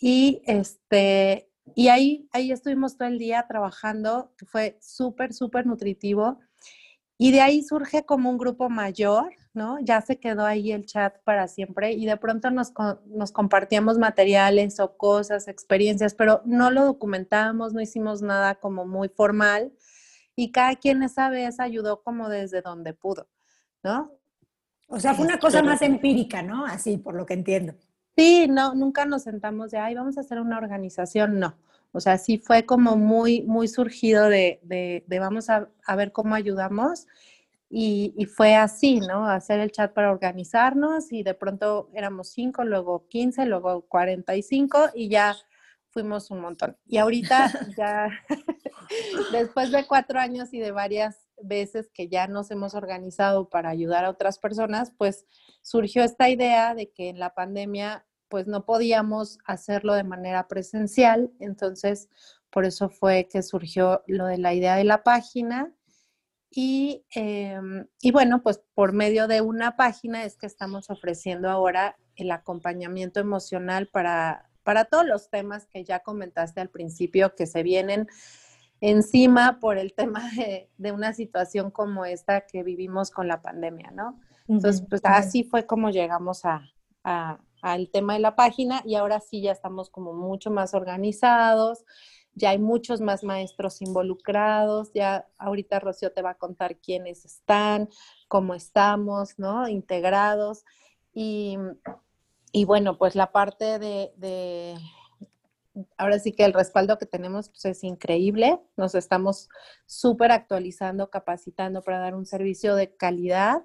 Y 0.00 0.42
este, 0.46 1.48
y 1.74 1.88
ahí, 1.88 2.28
ahí 2.32 2.52
estuvimos 2.52 2.96
todo 2.96 3.08
el 3.08 3.18
día 3.18 3.44
trabajando, 3.48 4.32
fue 4.46 4.78
súper, 4.80 5.32
súper 5.32 5.66
nutritivo. 5.66 6.40
Y 7.18 7.32
de 7.32 7.40
ahí 7.40 7.62
surge 7.62 8.04
como 8.04 8.30
un 8.30 8.38
grupo 8.38 8.70
mayor, 8.70 9.34
¿no? 9.54 9.78
Ya 9.80 10.00
se 10.00 10.18
quedó 10.18 10.44
ahí 10.44 10.72
el 10.72 10.86
chat 10.86 11.18
para 11.24 11.48
siempre 11.48 11.92
y 11.92 12.06
de 12.06 12.16
pronto 12.16 12.50
nos, 12.50 12.72
nos 13.06 13.32
compartíamos 13.32 13.98
materiales 13.98 14.80
o 14.80 14.96
cosas, 14.96 15.48
experiencias, 15.48 16.14
pero 16.14 16.42
no 16.44 16.70
lo 16.70 16.84
documentábamos, 16.84 17.72
no 17.72 17.80
hicimos 17.80 18.22
nada 18.22 18.56
como 18.56 18.86
muy 18.86 19.08
formal 19.08 19.72
y 20.36 20.52
cada 20.52 20.76
quien 20.76 21.02
esa 21.02 21.30
vez 21.30 21.60
ayudó 21.60 22.02
como 22.02 22.28
desde 22.28 22.62
donde 22.62 22.94
pudo, 22.94 23.28
¿no? 23.82 24.12
O 24.88 25.00
sea, 25.00 25.14
fue 25.14 25.26
una 25.26 25.38
cosa 25.38 25.62
más 25.62 25.82
empírica, 25.82 26.42
¿no? 26.42 26.64
Así, 26.64 26.96
por 26.96 27.14
lo 27.14 27.26
que 27.26 27.34
entiendo. 27.34 27.74
Sí, 28.16 28.46
no, 28.48 28.74
nunca 28.74 29.04
nos 29.04 29.24
sentamos 29.24 29.70
de, 29.70 29.78
ay, 29.78 29.94
vamos 29.94 30.16
a 30.16 30.22
hacer 30.22 30.40
una 30.40 30.58
organización, 30.58 31.38
no. 31.38 31.56
O 31.92 32.00
sea, 32.00 32.18
sí 32.18 32.38
fue 32.38 32.64
como 32.64 32.96
muy, 32.96 33.42
muy 33.42 33.68
surgido 33.68 34.28
de, 34.28 34.60
de, 34.62 35.18
vamos 35.18 35.50
a, 35.50 35.68
a, 35.86 35.96
ver 35.96 36.12
cómo 36.12 36.34
ayudamos. 36.34 37.06
Y, 37.70 38.14
y, 38.16 38.24
fue 38.24 38.54
así, 38.54 39.00
¿no? 39.00 39.28
Hacer 39.28 39.60
el 39.60 39.70
chat 39.70 39.92
para 39.92 40.10
organizarnos 40.10 41.12
y 41.12 41.22
de 41.22 41.34
pronto 41.34 41.90
éramos 41.92 42.30
cinco, 42.30 42.64
luego 42.64 43.06
15, 43.08 43.44
luego 43.44 43.82
45 43.88 44.90
y 44.94 45.10
ya 45.10 45.36
fuimos 45.90 46.30
un 46.30 46.40
montón. 46.40 46.76
Y 46.86 46.98
ahorita 46.98 47.52
ya, 47.76 48.08
después 49.32 49.70
de 49.72 49.86
cuatro 49.86 50.18
años 50.18 50.52
y 50.54 50.60
de 50.60 50.70
varias 50.70 51.28
veces 51.42 51.90
que 51.92 52.08
ya 52.08 52.26
nos 52.26 52.50
hemos 52.50 52.74
organizado 52.74 53.48
para 53.48 53.70
ayudar 53.70 54.04
a 54.04 54.10
otras 54.10 54.38
personas, 54.38 54.92
pues 54.96 55.26
surgió 55.62 56.04
esta 56.04 56.28
idea 56.30 56.74
de 56.74 56.90
que 56.90 57.08
en 57.08 57.18
la 57.18 57.34
pandemia 57.34 58.06
pues 58.28 58.46
no 58.46 58.64
podíamos 58.66 59.38
hacerlo 59.44 59.94
de 59.94 60.04
manera 60.04 60.48
presencial, 60.48 61.32
entonces 61.40 62.08
por 62.50 62.64
eso 62.64 62.90
fue 62.90 63.28
que 63.30 63.42
surgió 63.42 64.02
lo 64.06 64.26
de 64.26 64.38
la 64.38 64.54
idea 64.54 64.76
de 64.76 64.84
la 64.84 65.02
página. 65.02 65.74
Y, 66.50 67.04
em, 67.14 67.86
y, 68.00 68.10
bueno, 68.10 68.42
pues 68.42 68.62
por 68.74 68.92
medio 68.92 69.28
de 69.28 69.40
una 69.40 69.76
página 69.76 70.24
es 70.24 70.36
que 70.36 70.46
estamos 70.46 70.88
ofreciendo 70.90 71.50
ahora 71.50 71.96
el 72.16 72.30
acompañamiento 72.30 73.20
emocional 73.20 73.88
para, 73.88 74.50
para 74.62 74.86
todos 74.86 75.06
los 75.06 75.30
temas 75.30 75.66
que 75.66 75.84
ya 75.84 76.00
comentaste 76.00 76.60
al 76.60 76.70
principio 76.70 77.34
que 77.34 77.46
se 77.46 77.62
vienen 77.62 78.08
encima 78.80 79.58
por 79.60 79.78
el 79.78 79.92
tema 79.94 80.30
de, 80.36 80.92
una 80.92 81.12
situación 81.12 81.70
como 81.70 82.04
esta 82.04 82.42
que 82.42 82.62
vivimos 82.62 83.10
con 83.10 83.28
la 83.28 83.42
pandemia, 83.42 83.90
¿no? 83.92 84.20
Entonces, 84.48 84.84
pues 84.88 85.02
así 85.04 85.44
fue 85.44 85.66
como 85.66 85.90
llegamos 85.90 86.44
a, 86.44 86.62
al 87.62 87.90
tema 87.90 88.14
de 88.14 88.20
la 88.20 88.36
página 88.36 88.82
y 88.84 88.94
ahora 88.94 89.20
sí 89.20 89.42
ya 89.42 89.52
estamos 89.52 89.90
como 89.90 90.12
mucho 90.14 90.50
más 90.50 90.74
organizados, 90.74 91.84
ya 92.38 92.50
hay 92.50 92.58
muchos 92.58 93.00
más 93.00 93.24
maestros 93.24 93.82
involucrados, 93.82 94.92
ya 94.94 95.26
ahorita 95.36 95.80
Rocío 95.80 96.12
te 96.12 96.22
va 96.22 96.30
a 96.30 96.38
contar 96.38 96.76
quiénes 96.78 97.24
están, 97.24 97.88
cómo 98.28 98.54
estamos, 98.54 99.38
¿no? 99.38 99.68
Integrados. 99.68 100.64
Y, 101.12 101.58
bueno, 102.66 102.96
pues 102.96 103.16
la 103.16 103.32
parte 103.32 103.78
de, 103.80 104.76
ahora 105.96 106.18
sí 106.20 106.32
que 106.32 106.44
el 106.44 106.52
respaldo 106.52 106.96
que 106.96 107.06
tenemos 107.06 107.48
pues, 107.48 107.64
es 107.64 107.82
increíble. 107.82 108.60
Nos 108.76 108.94
estamos 108.94 109.48
súper 109.86 110.30
actualizando, 110.30 111.10
capacitando 111.10 111.82
para 111.82 111.98
dar 111.98 112.14
un 112.14 112.24
servicio 112.24 112.76
de 112.76 112.94
calidad, 112.94 113.62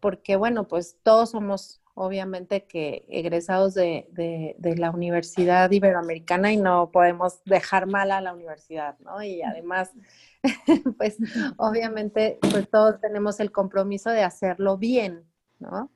porque 0.00 0.36
bueno, 0.36 0.66
pues 0.66 0.98
todos 1.02 1.30
somos 1.30 1.81
obviamente 1.94 2.64
que 2.64 3.04
egresados 3.08 3.74
de, 3.74 4.06
de, 4.10 4.76
la 4.76 4.90
Universidad 4.90 5.70
Iberoamericana 5.70 6.52
y 6.52 6.56
no 6.56 6.90
podemos 6.90 7.42
dejar 7.44 7.86
mal 7.86 8.10
a 8.10 8.20
la 8.20 8.32
universidad, 8.32 8.98
¿no? 9.00 9.22
Y 9.22 9.42
además, 9.42 9.90
pues 10.98 11.18
obviamente, 11.56 12.38
pues 12.40 12.68
todos 12.70 13.00
tenemos 13.00 13.40
el 13.40 13.52
compromiso 13.52 14.10
de 14.10 14.22
hacerlo 14.22 14.78
bien, 14.78 15.24
¿no? 15.58 15.90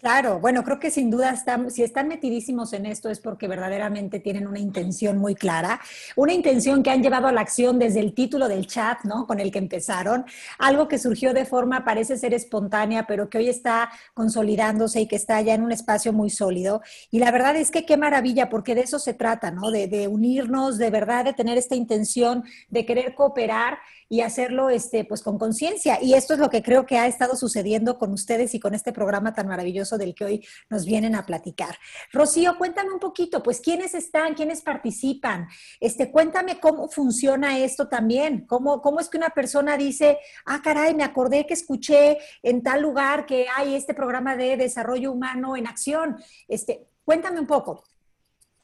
Claro, 0.00 0.40
bueno, 0.40 0.64
creo 0.64 0.78
que 0.78 0.90
sin 0.90 1.10
duda 1.10 1.30
están, 1.30 1.70
si 1.70 1.82
están 1.82 2.08
metidísimos 2.08 2.72
en 2.72 2.86
esto 2.86 3.10
es 3.10 3.20
porque 3.20 3.46
verdaderamente 3.46 4.18
tienen 4.18 4.46
una 4.46 4.58
intención 4.58 5.18
muy 5.18 5.34
clara, 5.34 5.78
una 6.16 6.32
intención 6.32 6.82
que 6.82 6.88
han 6.88 7.02
llevado 7.02 7.26
a 7.26 7.32
la 7.32 7.42
acción 7.42 7.78
desde 7.78 8.00
el 8.00 8.14
título 8.14 8.48
del 8.48 8.66
chat, 8.66 9.04
¿no? 9.04 9.26
Con 9.26 9.40
el 9.40 9.52
que 9.52 9.58
empezaron, 9.58 10.24
algo 10.58 10.88
que 10.88 10.98
surgió 10.98 11.34
de 11.34 11.44
forma 11.44 11.84
parece 11.84 12.16
ser 12.16 12.32
espontánea, 12.32 13.06
pero 13.06 13.28
que 13.28 13.36
hoy 13.36 13.50
está 13.50 13.90
consolidándose 14.14 15.02
y 15.02 15.06
que 15.06 15.16
está 15.16 15.38
ya 15.42 15.52
en 15.52 15.62
un 15.62 15.70
espacio 15.70 16.14
muy 16.14 16.30
sólido. 16.30 16.80
Y 17.10 17.18
la 17.18 17.30
verdad 17.30 17.54
es 17.56 17.70
que 17.70 17.84
qué 17.84 17.98
maravilla, 17.98 18.48
porque 18.48 18.74
de 18.74 18.80
eso 18.80 18.98
se 18.98 19.12
trata, 19.12 19.50
¿no? 19.50 19.70
De, 19.70 20.08
unirnos, 20.08 20.78
de 20.78 20.88
verdad, 20.88 21.26
de 21.26 21.34
tener 21.34 21.58
esta 21.58 21.74
intención 21.74 22.44
de 22.70 22.86
querer 22.86 23.14
cooperar 23.14 23.78
y 24.08 24.22
hacerlo 24.22 24.70
este, 24.70 25.04
pues 25.04 25.22
con 25.22 25.38
conciencia. 25.38 25.98
Y 26.02 26.14
esto 26.14 26.34
es 26.34 26.40
lo 26.40 26.50
que 26.50 26.62
creo 26.62 26.86
que 26.86 26.98
ha 26.98 27.06
estado 27.06 27.36
sucediendo 27.36 27.98
con 27.98 28.12
ustedes 28.12 28.54
y 28.54 28.60
con 28.60 28.74
este 28.74 28.92
programa 28.92 29.34
tan 29.34 29.46
maravilloso 29.46 29.89
del 29.98 30.14
que 30.14 30.24
hoy 30.24 30.46
nos 30.68 30.84
vienen 30.84 31.14
a 31.14 31.26
platicar. 31.26 31.76
Rocío, 32.12 32.56
cuéntame 32.58 32.92
un 32.92 33.00
poquito, 33.00 33.42
pues 33.42 33.60
quiénes 33.60 33.94
están, 33.94 34.34
quiénes 34.34 34.62
participan. 34.62 35.48
Este, 35.80 36.10
cuéntame 36.10 36.60
cómo 36.60 36.88
funciona 36.88 37.58
esto 37.58 37.88
también. 37.88 38.46
¿Cómo, 38.46 38.80
cómo 38.80 39.00
es 39.00 39.08
que 39.08 39.18
una 39.18 39.30
persona 39.30 39.76
dice, 39.76 40.18
ah, 40.46 40.60
caray, 40.62 40.94
me 40.94 41.04
acordé 41.04 41.46
que 41.46 41.54
escuché 41.54 42.18
en 42.42 42.62
tal 42.62 42.82
lugar 42.82 43.26
que 43.26 43.46
hay 43.56 43.74
este 43.74 43.94
programa 43.94 44.36
de 44.36 44.56
desarrollo 44.56 45.12
humano 45.12 45.56
en 45.56 45.66
acción? 45.66 46.16
Este, 46.48 46.86
cuéntame 47.04 47.40
un 47.40 47.46
poco. 47.46 47.84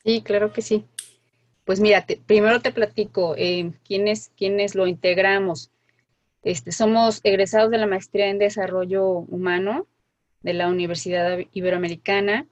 Sí, 0.05 0.23
claro 0.23 0.53
que 0.53 0.63
sí. 0.63 0.87
Pues 1.65 1.81
mira, 1.81 2.07
primero 2.27 2.61
te 2.61 2.71
platico 2.71 3.35
eh, 3.37 3.73
quiénes, 3.85 4.31
quiénes 4.37 4.77
lo 4.77 4.87
integramos. 4.87 5.73
Este, 6.45 6.71
somos 6.71 7.21
egresados 7.25 7.73
de 7.73 7.79
la 7.79 7.89
maestría 7.89 8.29
en 8.29 8.39
desarrollo 8.39 9.05
humano 9.09 9.89
de 10.47 10.55
la 10.55 10.69
Universidad 10.69 11.39
Iberoamericana 11.53 12.47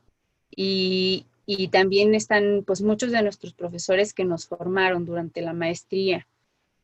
y, 0.55 1.27
y, 1.47 1.69
también 1.69 2.15
están 2.15 2.63
pues 2.67 2.83
muchos 2.83 3.11
de 3.11 3.23
nuestros 3.23 3.55
profesores 3.55 4.13
que 4.13 4.25
nos 4.25 4.47
formaron 4.47 5.07
durante 5.07 5.41
la 5.41 5.53
maestría. 5.53 6.27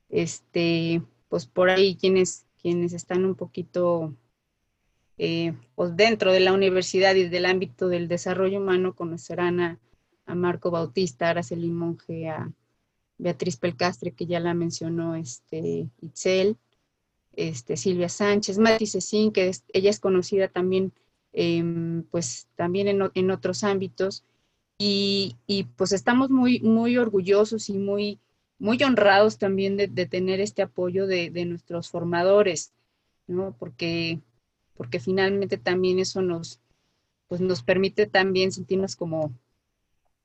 Este, 0.08 1.02
pues 1.28 1.46
por 1.46 1.70
ahí 1.70 1.96
quienes, 1.96 2.46
quienes 2.60 2.92
están 2.92 3.24
un 3.24 3.34
poquito 3.34 4.14
eh, 5.18 5.54
pues 5.74 5.96
dentro 5.96 6.32
de 6.32 6.40
la 6.40 6.52
universidad 6.52 7.14
y 7.14 7.28
del 7.28 7.44
ámbito 7.44 7.88
del 7.88 8.08
desarrollo 8.08 8.58
humano 8.58 8.94
conocerán 8.94 9.60
a 9.60 9.78
a 10.30 10.34
Marco 10.34 10.70
Bautista, 10.70 11.26
a 11.26 11.30
Araceli 11.30 11.70
Monge, 11.70 12.28
a 12.28 12.50
Beatriz 13.18 13.56
Pelcastre, 13.56 14.12
que 14.12 14.26
ya 14.26 14.40
la 14.40 14.54
mencionó 14.54 15.14
este, 15.14 15.88
Itzel, 16.00 16.56
este, 17.48 17.78
Silvia 17.78 18.10
Sánchez, 18.10 18.58
Mati 18.58 18.86
Cecín, 18.86 19.32
que 19.32 19.50
ella 19.72 19.90
es 19.90 19.98
conocida 19.98 20.48
también, 20.48 20.92
em, 21.32 22.02
pues 22.10 22.48
también 22.54 22.88
en, 23.14 23.30
otros 23.30 23.64
ámbitos. 23.64 24.24
Y, 24.78 25.36
pues 25.76 25.92
estamos 25.92 26.30
muy, 26.30 26.60
muy 26.60 26.98
orgullosos 26.98 27.68
y 27.70 27.78
muy, 27.78 28.18
muy 28.58 28.82
honrados 28.82 29.38
también 29.38 29.76
de, 29.76 29.88
tener 30.06 30.40
este 30.40 30.62
apoyo 30.62 31.06
de, 31.06 31.44
nuestros 31.46 31.88
formadores, 31.88 32.72
¿no? 33.26 33.54
Porque, 33.58 34.20
porque 34.74 35.00
finalmente 35.00 35.56
también 35.56 35.98
eso 35.98 36.20
nos, 36.20 36.60
pues 37.28 37.40
nos 37.40 37.62
permite 37.62 38.06
también 38.06 38.52
sentirnos 38.52 38.96
como, 38.96 39.32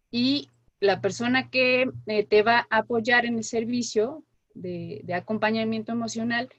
y 0.09 0.49
la 0.79 1.01
persona 1.01 1.49
que 1.49 1.91
eh, 2.07 2.23
te 2.25 2.41
va 2.41 2.67
a 2.69 2.77
apoyar 2.77 3.25
en 3.25 3.37
el 3.37 3.43
servicio 3.43 4.23
de, 4.53 5.01
de, 5.03 5.13
acompañamiento 5.13 5.91
emocional 5.91 6.49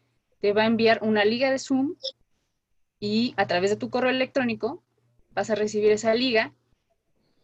te 0.40 0.52
va 0.52 0.62
a 0.62 0.66
enviar 0.66 1.00
una 1.02 1.24
liga 1.24 1.50
de 1.50 1.58
Zoom 1.58 1.96
y 3.00 3.34
a 3.36 3.46
través 3.46 3.70
de 3.70 3.76
tu 3.76 3.90
correo 3.90 4.10
electrónico 4.10 4.82
vas 5.32 5.50
a 5.50 5.54
recibir 5.54 5.90
esa 5.90 6.14
liga 6.14 6.52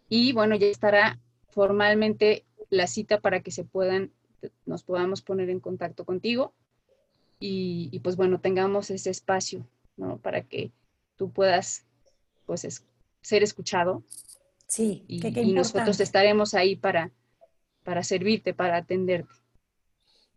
y 0.08 0.32
bueno, 0.32 0.54
ya 0.54 0.66
estará 0.66 1.18
formalmente 1.49 2.44
la 2.68 2.87
cita 2.87 3.20
para 3.20 3.40
que 3.40 3.50
se 3.50 3.64
puedan, 3.64 4.12
nos 4.66 4.82
podamos 4.82 5.23
poner 5.23 5.50
en 5.50 5.61
contacto 5.61 6.04
contigo 6.04 6.54
y, 7.38 7.99
pues 8.00 8.16
bueno, 8.16 8.40
tengamos 8.40 8.90
ese 8.90 9.11
espacio, 9.11 9.66
¿no? 9.97 10.19
Para 10.19 10.43
que 10.43 10.73
tú 11.16 11.31
puedas, 11.31 11.85
pues, 12.47 12.85
ser 13.21 13.43
escuchado. 13.43 14.02
Sí, 14.66 15.05
y, 15.07 15.21
nosotros 15.52 16.00
estaremos 16.00 16.55
ahí 16.55 16.76
para, 16.76 17.12
para 17.85 18.02
servirte, 18.02 18.55
para 18.55 18.78
atenderte. 18.78 19.33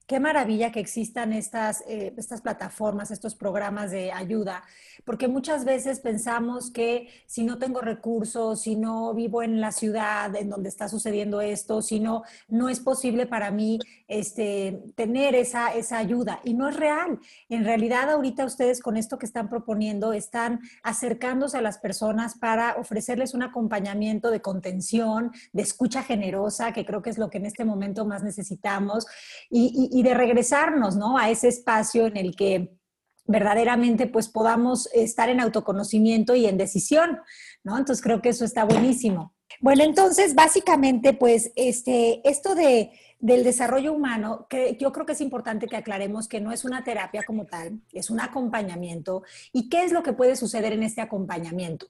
Qué 0.10 0.20
maravilla 0.20 0.72
que 0.72 0.80
existan 0.80 1.34
estas, 1.34 1.84
eh, 1.88 2.16
estas 2.18 2.42
plataformas, 2.42 3.12
estos 3.12 3.36
programas 3.36 3.92
de 3.92 4.12
ayuda, 4.12 4.64
porque 5.06 5.28
muchas 5.28 5.66
veces 5.66 6.00
pensamos 6.00 6.72
que 6.72 7.10
si 7.28 7.44
no 7.44 7.60
tengo 7.60 7.80
recursos, 7.80 8.60
si 8.60 8.76
no 8.76 9.14
vivo 9.14 9.44
en 9.44 9.62
la 9.62 9.72
ciudad 9.72 10.36
en 10.36 10.50
donde 10.50 10.68
está 10.68 10.90
sucediendo 10.90 11.42
esto, 11.42 11.84
si 11.84 12.00
no, 12.00 12.24
no 12.48 12.70
es 12.70 12.80
posible 12.80 13.28
para 13.28 13.52
mí 13.52 13.78
este, 14.08 14.82
tener 14.96 15.36
esa, 15.36 15.76
esa 15.76 16.00
ayuda. 16.00 16.40
Y 16.44 16.56
no 16.56 16.68
es 16.68 16.76
real. 16.76 17.20
En 17.48 17.64
realidad, 17.64 18.10
ahorita 18.10 18.46
ustedes 18.46 18.82
con 18.82 18.98
esto 18.98 19.20
que 19.20 19.28
están 19.28 19.48
proponiendo 19.48 20.12
están 20.14 20.60
acercándose 20.82 21.60
a 21.60 21.62
las 21.62 21.78
personas 21.78 22.36
para 22.36 22.78
ofrecerles 22.78 23.36
un 23.36 23.44
acompañamiento 23.44 24.32
de 24.32 24.42
contención, 24.42 25.32
de 25.54 25.62
escucha 25.62 26.02
generosa, 26.02 26.74
que 26.74 26.84
creo 26.84 27.04
que 27.04 27.12
es 27.12 27.20
lo 27.20 27.30
que 27.30 27.38
en 27.38 27.46
este 27.46 27.64
momento 27.64 28.06
más 28.06 28.24
necesitamos. 28.24 29.06
y 29.52 29.99
y 29.99 29.99
de 30.04 30.14
regresarnos, 30.14 30.96
¿no? 30.96 31.18
A 31.18 31.30
ese 31.30 31.48
espacio 31.48 32.08
en 32.08 32.18
el 32.18 32.36
que 32.36 32.80
verdaderamente 33.26 34.08
pues 34.08 34.28
podamos 34.28 34.90
estar 34.94 35.30
en 35.30 35.40
autoconocimiento 35.40 36.36
y 36.36 36.48
en 36.48 36.58
decisión, 36.58 37.20
¿no? 37.64 37.78
Entonces 37.78 38.04
creo 38.04 38.22
que 38.22 38.30
eso 38.30 38.44
está 38.44 38.64
buenísimo. 38.64 39.36
Bueno, 39.62 39.84
entonces 39.84 40.34
básicamente 40.34 41.14
pues 41.14 41.52
este, 41.56 42.28
esto 42.28 42.56
de, 42.56 42.92
del 43.20 43.44
desarrollo 43.44 43.94
humano, 43.94 44.48
que 44.50 44.78
yo 44.80 44.92
creo 44.92 45.06
que 45.06 45.12
es 45.12 45.22
importante 45.22 45.68
que 45.68 45.76
aclaremos 45.76 46.28
que 46.28 46.40
no 46.40 46.52
es 46.52 46.66
una 46.66 46.84
terapia 46.84 47.24
como 47.24 47.46
tal, 47.46 47.80
es 47.92 48.10
un 48.10 48.20
acompañamiento. 48.20 49.24
¿Y 49.52 49.70
qué 49.70 49.84
es 49.84 49.92
lo 49.92 50.02
que 50.02 50.14
puede 50.14 50.36
suceder 50.36 50.74
en 50.74 50.84
este 50.84 51.02
acompañamiento? 51.02 51.88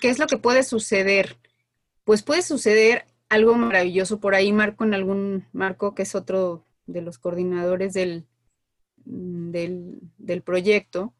¿Qué 0.00 0.10
es 0.10 0.18
lo 0.18 0.26
que 0.26 0.38
puede 0.38 0.64
suceder? 0.64 1.38
Pues 2.04 2.22
puede 2.22 2.42
suceder 2.42 3.06
algo 3.32 3.54
maravilloso 3.54 4.20
por 4.20 4.34
ahí, 4.34 4.52
Marco, 4.52 4.84
en 4.84 4.92
algún, 4.92 5.46
Marco, 5.52 5.94
que 5.94 6.02
es 6.02 6.14
otro 6.14 6.66
de 6.86 7.00
los 7.00 7.16
coordinadores 7.16 7.94
del, 7.94 8.26
mm, 9.06 9.50
del, 9.50 10.42
proyecto, 10.42 11.14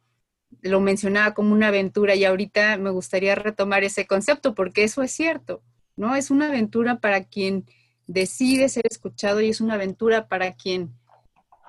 lo 0.61 0.81
mencionaba 0.81 1.33
como 1.33 1.54
una 1.54 1.69
aventura 1.69 2.14
y 2.14 2.26
ahorita 2.26 2.76
me 2.76 2.90
gustaría 2.90 3.35
retomar 3.35 3.83
ese 3.83 4.07
concepto 4.07 4.54
porque 4.54 4.85
eso 4.85 5.02
es 5.02 5.11
cierto, 5.11 5.62
¿no? 5.97 6.14
Es 6.14 6.31
una 6.31 6.49
aventura 6.49 7.00
para 7.00 7.25
quien 7.25 7.64
decide 8.07 8.69
ser 8.69 8.87
escuchado 8.90 9.40
y 9.40 9.49
es 9.49 9.62
una 9.62 9.75
aventura 9.75 10.28
para 10.28 10.52
quien 10.52 10.92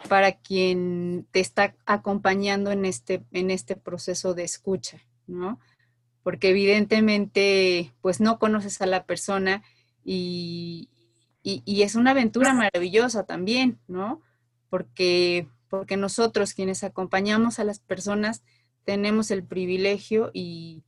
para 0.10 0.34
quien 0.34 1.26
te 1.32 1.40
está 1.40 1.76
acompañando 1.86 2.72
en 2.72 2.84
este, 2.84 3.24
en 3.32 3.50
este 3.50 3.78
proceso 3.78 4.34
de 4.34 4.44
escucha, 4.44 5.00
¿no? 5.28 5.62
Porque 6.24 6.50
evidentemente, 6.50 7.94
pues 8.02 8.20
no 8.20 8.38
conoces 8.38 8.82
a 8.82 8.86
la 8.86 9.06
persona 9.06 9.64
y, 10.03 10.89
es 11.43 11.95
una 11.95 12.12
aventura 12.12 12.53
maravillosa 12.53 13.25
también, 13.25 13.79
¿no? 13.88 14.22
Porque, 14.69 15.48
porque 15.69 15.98
nosotros 15.98 16.53
quienes 16.53 16.83
acompañamos 16.83 17.60
a 17.60 17.63
las 17.63 17.79
personas 17.79 18.43
tenemos 18.86 19.31
el 19.31 19.43
privilegio 19.43 20.31
y, 20.33 20.83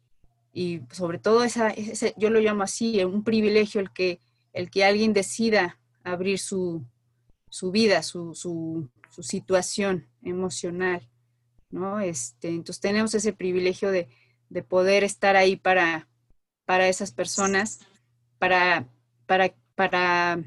sobre 0.92 1.20
todo 1.20 1.44
esa, 1.44 1.70
ese, 1.70 2.14
yo 2.18 2.30
lo 2.30 2.40
llamo 2.40 2.64
así, 2.64 3.04
un 3.04 3.24
privilegio 3.24 3.82
el 3.82 3.92
que, 3.92 4.20
el 4.54 4.70
que 4.70 4.86
alguien 4.86 5.12
decida 5.14 5.80
abrir 6.04 6.40
su, 6.40 6.86
vida, 7.72 8.04
su, 8.04 8.90
situación 9.22 10.08
emocional, 10.22 11.10
¿no? 11.70 12.00
Este, 12.00 12.50
entonces 12.50 12.82
tenemos 12.82 13.14
ese 13.14 13.34
privilegio 13.34 13.92
de, 13.92 14.08
de 14.50 14.64
poder 14.64 15.04
estar 15.04 15.36
ahí 15.36 15.56
para, 15.56 16.08
para 16.66 16.88
esas 16.88 17.12
personas, 17.12 17.80
para 18.40 18.88
para, 19.26 20.40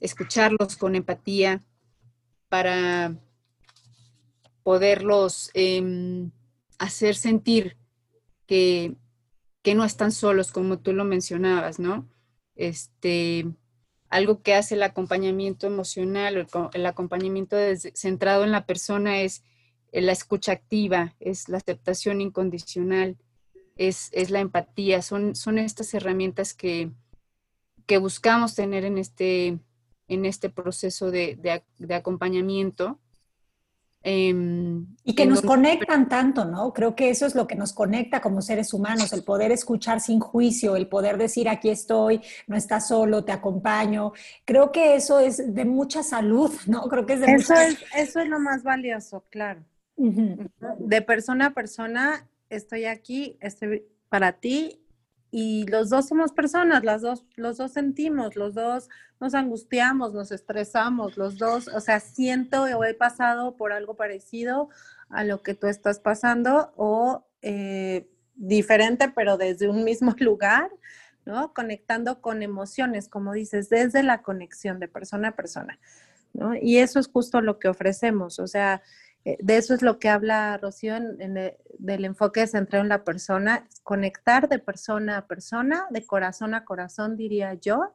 escucharlos 0.00 0.76
con 0.76 0.94
empatía, 0.94 1.62
para 2.48 3.16
poderlos 4.62 5.50
em, 5.54 6.30
hacer 6.78 7.14
sentir 7.14 7.76
que, 8.46 8.96
no 9.74 9.84
están 9.84 10.10
solos, 10.10 10.50
como 10.50 10.80
tú 10.80 10.92
lo 10.92 11.04
mencionabas, 11.04 11.78
¿no? 11.78 12.08
Este, 12.56 13.46
algo 14.08 14.42
que 14.42 14.54
hace 14.54 14.74
el 14.74 14.82
acompañamiento 14.82 15.68
emocional, 15.68 16.48
el, 16.74 16.86
acompañamiento 16.86 17.56
centrado 17.94 18.42
en 18.42 18.50
la 18.50 18.66
persona 18.66 19.20
es 19.20 19.44
la 19.92 20.12
escucha 20.12 20.52
activa, 20.52 21.14
es 21.20 21.48
la 21.48 21.58
aceptación 21.58 22.20
incondicional, 22.20 23.16
es, 23.76 24.10
la 24.30 24.40
empatía, 24.40 25.00
son, 25.02 25.34
son 25.34 25.58
estas 25.58 25.94
herramientas 25.94 26.52
que, 26.54 26.90
que 27.90 27.98
buscamos 27.98 28.54
tener 28.54 28.84
en 28.84 28.98
este, 28.98 29.58
en 30.06 30.24
este 30.24 30.48
proceso 30.48 31.10
de, 31.10 31.64
acompañamiento. 31.90 33.00
Em, 34.04 34.86
y 35.02 35.16
que 35.16 35.26
nos 35.26 35.42
conectan 35.42 36.08
tanto, 36.08 36.44
¿no? 36.44 36.72
Creo 36.72 36.94
que 36.94 37.10
eso 37.10 37.26
es 37.26 37.34
lo 37.34 37.48
que 37.48 37.56
nos 37.56 37.72
conecta 37.72 38.20
como 38.20 38.42
seres 38.42 38.72
humanos, 38.72 39.12
el 39.12 39.24
poder 39.24 39.50
escuchar 39.50 40.00
sin 40.00 40.20
juicio, 40.20 40.76
el 40.76 40.86
poder 40.86 41.18
decir 41.18 41.48
aquí 41.48 41.68
estoy, 41.68 42.20
no 42.46 42.54
estás 42.54 42.86
solo, 42.86 43.24
te 43.24 43.32
acompaño. 43.32 44.12
Creo 44.44 44.70
que 44.70 44.94
eso 44.94 45.18
es 45.18 45.52
de 45.52 45.64
mucha 45.64 46.04
salud, 46.04 46.52
¿no? 46.68 46.82
Creo 46.82 47.06
que 47.06 47.14
es 47.14 47.20
de 47.22 47.32
eso 47.32 47.54
es 47.54 47.76
Eso 47.96 48.20
es 48.20 48.28
lo 48.28 48.38
más 48.38 48.62
valioso, 48.62 49.24
claro. 49.30 49.64
De 49.96 51.02
persona 51.02 51.46
a 51.46 51.54
persona, 51.54 52.28
estoy 52.50 52.84
aquí, 52.84 53.36
estoy 53.40 53.84
para 54.08 54.34
ti 54.34 54.79
y 55.30 55.66
los 55.66 55.90
dos 55.90 56.08
somos 56.08 56.32
personas, 56.32 56.82
las 56.82 57.02
dos, 57.02 57.24
los 57.36 57.56
dos 57.56 57.72
sentimos, 57.72 58.34
los 58.34 58.54
dos 58.54 58.88
nos 59.20 59.34
angustiamos, 59.34 60.12
nos 60.12 60.32
estresamos, 60.32 61.16
los 61.16 61.38
dos, 61.38 61.68
o 61.68 61.80
sea, 61.80 62.00
siento 62.00 62.62
o 62.64 62.84
he 62.84 62.94
pasado 62.94 63.56
por 63.56 63.72
algo 63.72 63.94
parecido 63.94 64.70
a 65.08 65.24
lo 65.24 65.42
que 65.42 65.54
tú 65.54 65.66
estás 65.66 66.00
pasando 66.00 66.72
o 66.76 67.26
eh, 67.42 68.08
diferente, 68.34 69.12
pero 69.14 69.36
desde 69.36 69.68
un 69.68 69.84
mismo 69.84 70.14
lugar, 70.18 70.70
¿no? 71.24 71.52
Conectando 71.52 72.20
con 72.20 72.42
emociones, 72.42 73.08
como 73.08 73.32
dices, 73.32 73.68
desde 73.68 74.02
la 74.02 74.22
conexión 74.22 74.80
de 74.80 74.88
persona 74.88 75.28
a 75.28 75.36
persona, 75.36 75.78
¿no? 76.32 76.56
Y 76.56 76.78
eso 76.78 76.98
es 76.98 77.08
justo 77.08 77.40
lo 77.40 77.58
que 77.58 77.68
ofrecemos, 77.68 78.38
o 78.38 78.46
sea, 78.46 78.82
de 79.24 79.56
eso 79.56 79.74
es 79.74 79.82
lo 79.82 79.98
que 79.98 80.08
habla 80.08 80.56
Rocío 80.58 80.96
en, 80.96 81.54
del 81.78 82.04
enfoque 82.04 82.46
centrado 82.46 82.82
en 82.82 82.88
la 82.88 83.04
persona, 83.04 83.66
conectar 83.82 84.48
de 84.48 84.58
persona 84.58 85.18
a 85.18 85.26
persona, 85.26 85.86
de 85.90 86.06
corazón 86.06 86.54
a 86.54 86.64
corazón, 86.64 87.16
diría 87.16 87.54
yo. 87.54 87.94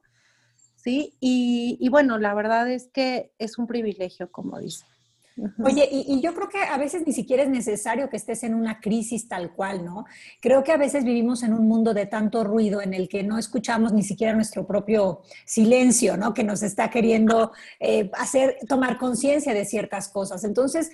¿sí? 0.85 1.15
Y, 1.19 1.89
bueno, 1.89 2.19
la 2.19 2.33
verdad 2.35 2.69
es 2.69 2.89
que 2.93 3.31
es 3.39 3.57
un 3.57 3.65
privilegio, 3.65 4.31
como 4.31 4.59
dice. 4.59 4.85
Oye, 5.61 5.89
y, 5.91 6.21
yo 6.21 6.33
creo 6.33 6.47
que 6.47 6.59
a 6.59 6.77
veces 6.77 7.05
ni 7.05 7.11
siquiera 7.11 7.43
es 7.43 7.49
necesario 7.49 8.09
que 8.09 8.15
estés 8.15 8.43
en 8.43 8.53
una 8.53 8.79
crisis 8.79 9.27
tal 9.27 9.51
cual, 9.51 9.83
¿no? 9.83 10.05
Creo 10.39 10.63
que 10.63 10.71
a 10.71 10.77
veces 10.77 11.03
vivimos 11.03 11.43
en 11.43 11.53
un 11.53 11.67
mundo 11.67 11.93
de 11.93 12.05
tanto 12.05 12.45
ruido 12.45 12.81
en 12.81 12.93
el 12.93 13.09
que 13.09 13.21
no 13.21 13.37
escuchamos 13.37 13.91
ni 13.91 14.01
siquiera 14.01 14.33
nuestro 14.33 14.65
propio 14.65 15.23
silencio, 15.45 16.15
¿no? 16.15 16.33
Que 16.33 16.45
nos 16.45 16.63
está 16.63 16.89
queriendo 16.89 17.51
eh, 17.81 18.09
hacer 18.13 18.59
tomar 18.69 18.97
conciencia 18.97 19.53
de 19.53 19.65
ciertas 19.65 20.07
cosas. 20.07 20.45
Entonces, 20.45 20.91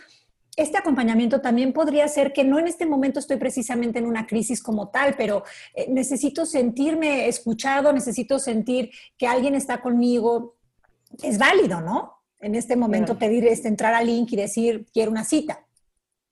este 0.57 0.77
acompañamiento 0.77 1.39
también 1.41 1.71
podría 1.71 2.07
ser 2.07 2.33
que 2.33 2.43
no 2.43 2.59
en 2.59 2.67
este 2.67 2.85
momento 2.85 3.19
estoy 3.19 3.37
precisamente 3.37 3.99
en 3.99 4.05
una 4.05 4.27
crisis 4.27 4.61
como 4.61 4.89
tal, 4.89 5.15
pero 5.15 5.43
eh, 5.73 5.87
necesito 5.89 6.45
sentirme 6.45 7.27
escuchado, 7.27 7.93
necesito 7.93 8.37
sentir 8.37 8.91
que 9.17 9.27
alguien 9.27 9.55
está 9.55 9.81
conmigo. 9.81 10.57
Es 11.23 11.37
válido, 11.37 11.81
¿no? 11.81 12.21
En 12.39 12.55
este 12.55 12.75
momento 12.75 13.17
pedir, 13.17 13.45
este, 13.45 13.67
entrar 13.67 13.93
al 13.93 14.07
link 14.07 14.31
y 14.31 14.35
decir, 14.35 14.85
quiero 14.91 15.11
una 15.11 15.23
cita. 15.23 15.65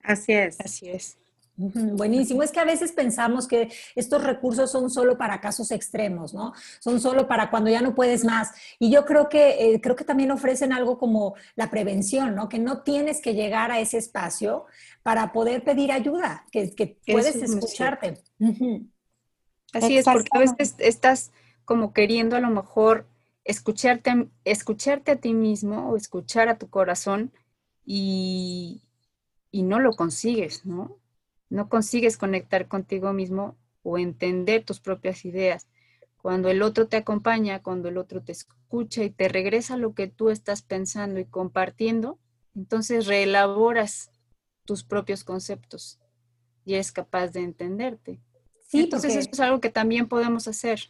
Así 0.02 0.34
es. 0.34 0.60
Así 0.60 0.90
es. 0.90 1.18
Buenísimo. 1.62 2.42
Es 2.42 2.52
que 2.52 2.62
a 2.62 2.66
veces 2.66 2.94
pensamos 2.94 3.46
que 3.46 3.70
estos 3.94 4.24
recursos 4.24 4.72
son 4.72 4.90
solo 4.90 5.18
para 5.18 5.42
casos 5.42 5.72
extremos, 5.72 6.34
¿no? 6.34 6.54
Son 6.80 7.02
solo 7.02 7.28
para 7.28 7.50
cuando 7.50 7.70
ya 7.70 7.82
no 7.82 7.94
puedes 7.94 8.24
más. 8.24 8.52
Y 8.80 8.90
yo 8.90 9.06
creo 9.06 9.28
que, 9.28 9.74
eh, 9.74 9.82
creo 9.82 9.98
que 9.98 10.06
también 10.06 10.32
ofrecen 10.32 10.72
algo 10.72 10.98
como 10.98 11.36
la 11.56 11.70
prevención, 11.70 12.34
¿no? 12.34 12.48
Que 12.48 12.60
no 12.60 12.84
tienes 12.84 13.22
que 13.22 13.34
llegar 13.34 13.72
a 13.72 13.82
ese 13.82 13.98
espacio 13.98 14.68
para 15.04 15.34
poder 15.34 15.66
pedir 15.66 15.92
ayuda, 15.92 16.46
que, 16.50 16.98
puedes 17.06 17.36
escucharte. 17.36 18.24
Así 19.74 19.98
es, 19.98 20.06
porque 20.06 20.30
a 20.32 20.40
veces 20.40 20.76
estás 20.80 21.32
como 21.66 21.92
queriendo 21.92 22.38
a 22.38 22.40
lo 22.40 22.50
mejor 22.52 23.06
escucharte, 23.44 24.30
escucharte 24.46 25.12
a 25.12 25.16
ti 25.18 25.34
mismo 25.34 25.90
o 25.90 25.98
escuchar 25.98 26.48
a 26.48 26.58
tu 26.58 26.70
corazón 26.70 27.34
y, 27.86 28.82
y 29.52 29.64
no 29.64 29.80
lo 29.80 29.92
consigues, 29.92 30.66
¿no? 30.66 30.99
No 31.50 31.70
consigues 31.70 32.18
conectar 32.18 32.68
contigo 32.68 33.14
mismo 33.14 33.58
o 33.84 33.98
entender 33.98 34.64
tus 34.64 34.80
propias 34.80 35.26
ideas. 35.26 35.68
Cuando 36.22 36.50
el 36.50 36.62
otro 36.62 36.88
te 36.88 36.98
acompaña, 36.98 37.64
cuando 37.64 37.90
el 37.90 37.98
otro 37.98 38.22
te 38.22 38.34
escucha 38.34 39.04
y 39.04 39.10
te 39.10 39.30
regresa 39.30 39.78
lo 39.78 39.94
que 39.94 40.08
tú 40.08 40.30
estás 40.30 40.62
pensando 40.62 41.20
y 41.20 41.26
compartiendo, 41.26 42.20
entonces 42.56 43.08
reelaboras 43.08 44.12
tus 44.66 44.84
propios 44.84 45.24
conceptos 45.24 46.00
y 46.66 46.74
eres 46.76 46.92
capaz 46.92 47.30
de 47.30 47.42
entenderte. 47.42 48.20
Sí, 48.68 48.82
entonces 48.82 49.16
eso 49.16 49.30
es 49.32 49.40
algo 49.40 49.60
que 49.62 49.70
también 49.70 50.08
podemos 50.08 50.48
hacer. 50.48 50.82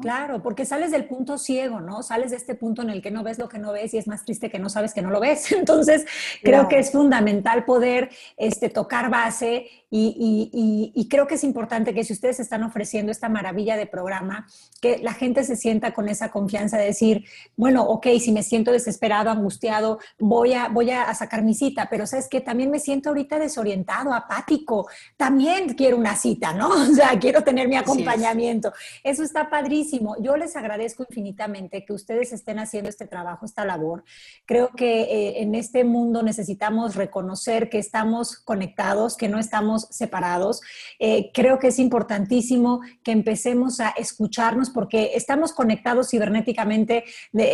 Claro, 0.00 0.42
porque 0.42 0.64
sales 0.64 0.92
del 0.92 1.04
punto 1.04 1.36
ciego, 1.36 1.80
¿no? 1.80 2.02
Sales 2.02 2.30
de 2.30 2.38
este 2.38 2.54
punto 2.54 2.80
en 2.80 2.90
el 2.90 3.02
que 3.02 3.10
no 3.10 3.22
ves 3.22 3.38
lo 3.38 3.48
que 3.50 3.58
no 3.58 3.72
ves 3.72 3.92
y 3.92 3.98
es 3.98 4.06
más 4.06 4.24
triste 4.24 4.50
que 4.50 4.58
no 4.58 4.70
sabes 4.70 4.94
que 4.94 5.02
no 5.02 5.10
lo 5.10 5.20
ves. 5.20 5.52
Entonces, 5.52 6.06
creo 6.42 6.68
que 6.68 6.78
es 6.78 6.90
fundamental 6.90 7.64
poder 7.64 8.10
este, 8.36 8.70
tocar 8.70 9.10
base 9.10 9.68
y, 9.96 11.06
creo 11.08 11.28
que 11.28 11.36
es 11.36 11.44
importante 11.44 11.94
que 11.94 12.02
si 12.02 12.12
ustedes 12.12 12.40
están 12.40 12.64
ofreciendo 12.64 13.12
esta 13.12 13.28
maravilla 13.28 13.76
de 13.76 13.86
programa, 13.86 14.48
que 14.80 14.98
la 14.98 15.12
gente 15.12 15.44
se 15.44 15.54
sienta 15.54 15.94
con 15.94 16.08
esa 16.08 16.32
confianza 16.32 16.76
de 16.78 16.86
decir, 16.86 17.24
bueno, 17.54 17.84
ok, 17.84 18.08
si 18.18 18.32
me 18.32 18.42
siento 18.42 18.72
desesperado, 18.72 19.30
angustiado, 19.30 20.00
voy 20.18 20.54
a, 20.54 20.66
voy 20.68 20.90
a 20.90 21.14
sacar 21.14 21.42
mi 21.44 21.54
cita, 21.54 21.86
pero 21.88 22.06
sabes 22.06 22.28
que 22.28 22.40
también 22.40 22.72
me 22.72 22.80
siento 22.80 23.10
ahorita 23.10 23.38
desorientado, 23.38 24.12
apático, 24.12 24.88
también 25.16 25.74
quiero 25.74 25.96
una 25.96 26.16
cita, 26.16 26.52
¿no? 26.52 26.70
O 26.94 26.96
sea, 26.96 27.18
quiero 27.18 27.42
tener 27.42 27.66
mi 27.66 27.76
acompañamiento. 27.76 28.72
Eso 29.02 29.22
está 29.22 29.48
padrísimo. 29.64 30.14
Yo 30.20 30.36
les 30.36 30.56
agradezco 30.56 31.06
infinitamente 31.08 31.86
que 31.86 31.94
ustedes 31.94 32.34
estén 32.34 32.58
haciendo 32.58 32.90
este 32.90 33.06
trabajo, 33.06 33.46
esta 33.46 33.64
labor. 33.64 34.04
Creo 34.44 34.68
que 34.76 35.04
eh, 35.04 35.42
en 35.42 35.54
este 35.54 35.84
mundo 35.84 36.22
necesitamos 36.22 36.96
reconocer 36.96 37.70
que 37.70 37.78
estamos 37.78 38.36
conectados, 38.36 39.16
que 39.16 39.30
no 39.30 39.38
estamos 39.38 39.88
separados. 39.90 40.60
Eh, 40.98 41.30
creo 41.32 41.58
que 41.58 41.68
es 41.68 41.78
importantísimo 41.78 42.82
que 43.02 43.12
empecemos 43.12 43.80
a 43.80 43.88
escucharnos 43.96 44.68
porque 44.68 45.12
estamos 45.14 45.54
conectados 45.54 46.10
cibernéticamente 46.10 47.04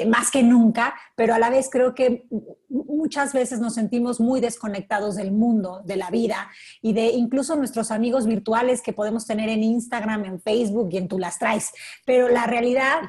más 0.09 0.33
que 0.33 0.42
nunca, 0.42 0.94
pero 1.14 1.33
a 1.33 1.38
la 1.38 1.49
vez 1.49 1.68
creo 1.70 1.94
que 1.94 2.27
muchas 2.68 3.33
veces 3.33 3.61
nos 3.61 3.75
sentimos 3.75 4.20
muy 4.20 4.40
desconectados 4.40 5.16
del 5.16 5.33
mundo, 5.33 5.81
de 5.85 5.96
la 5.96 6.11
vida 6.11 6.51
y 6.83 6.92
de 6.92 7.07
incluso 7.07 7.57
nuestros 7.57 7.90
amigos 7.90 8.27
virtuales 8.27 8.83
que 8.83 8.92
podemos 8.92 9.27
tener 9.27 9.49
en 9.49 9.62
Instagram, 9.62 10.25
en 10.25 10.40
Facebook 10.40 10.88
y 10.92 10.99
en 10.99 11.09
tú 11.09 11.18
las 11.18 11.38
traes. 11.38 11.70
Pero 12.11 12.29
la 12.29 12.44
realidad 12.44 13.03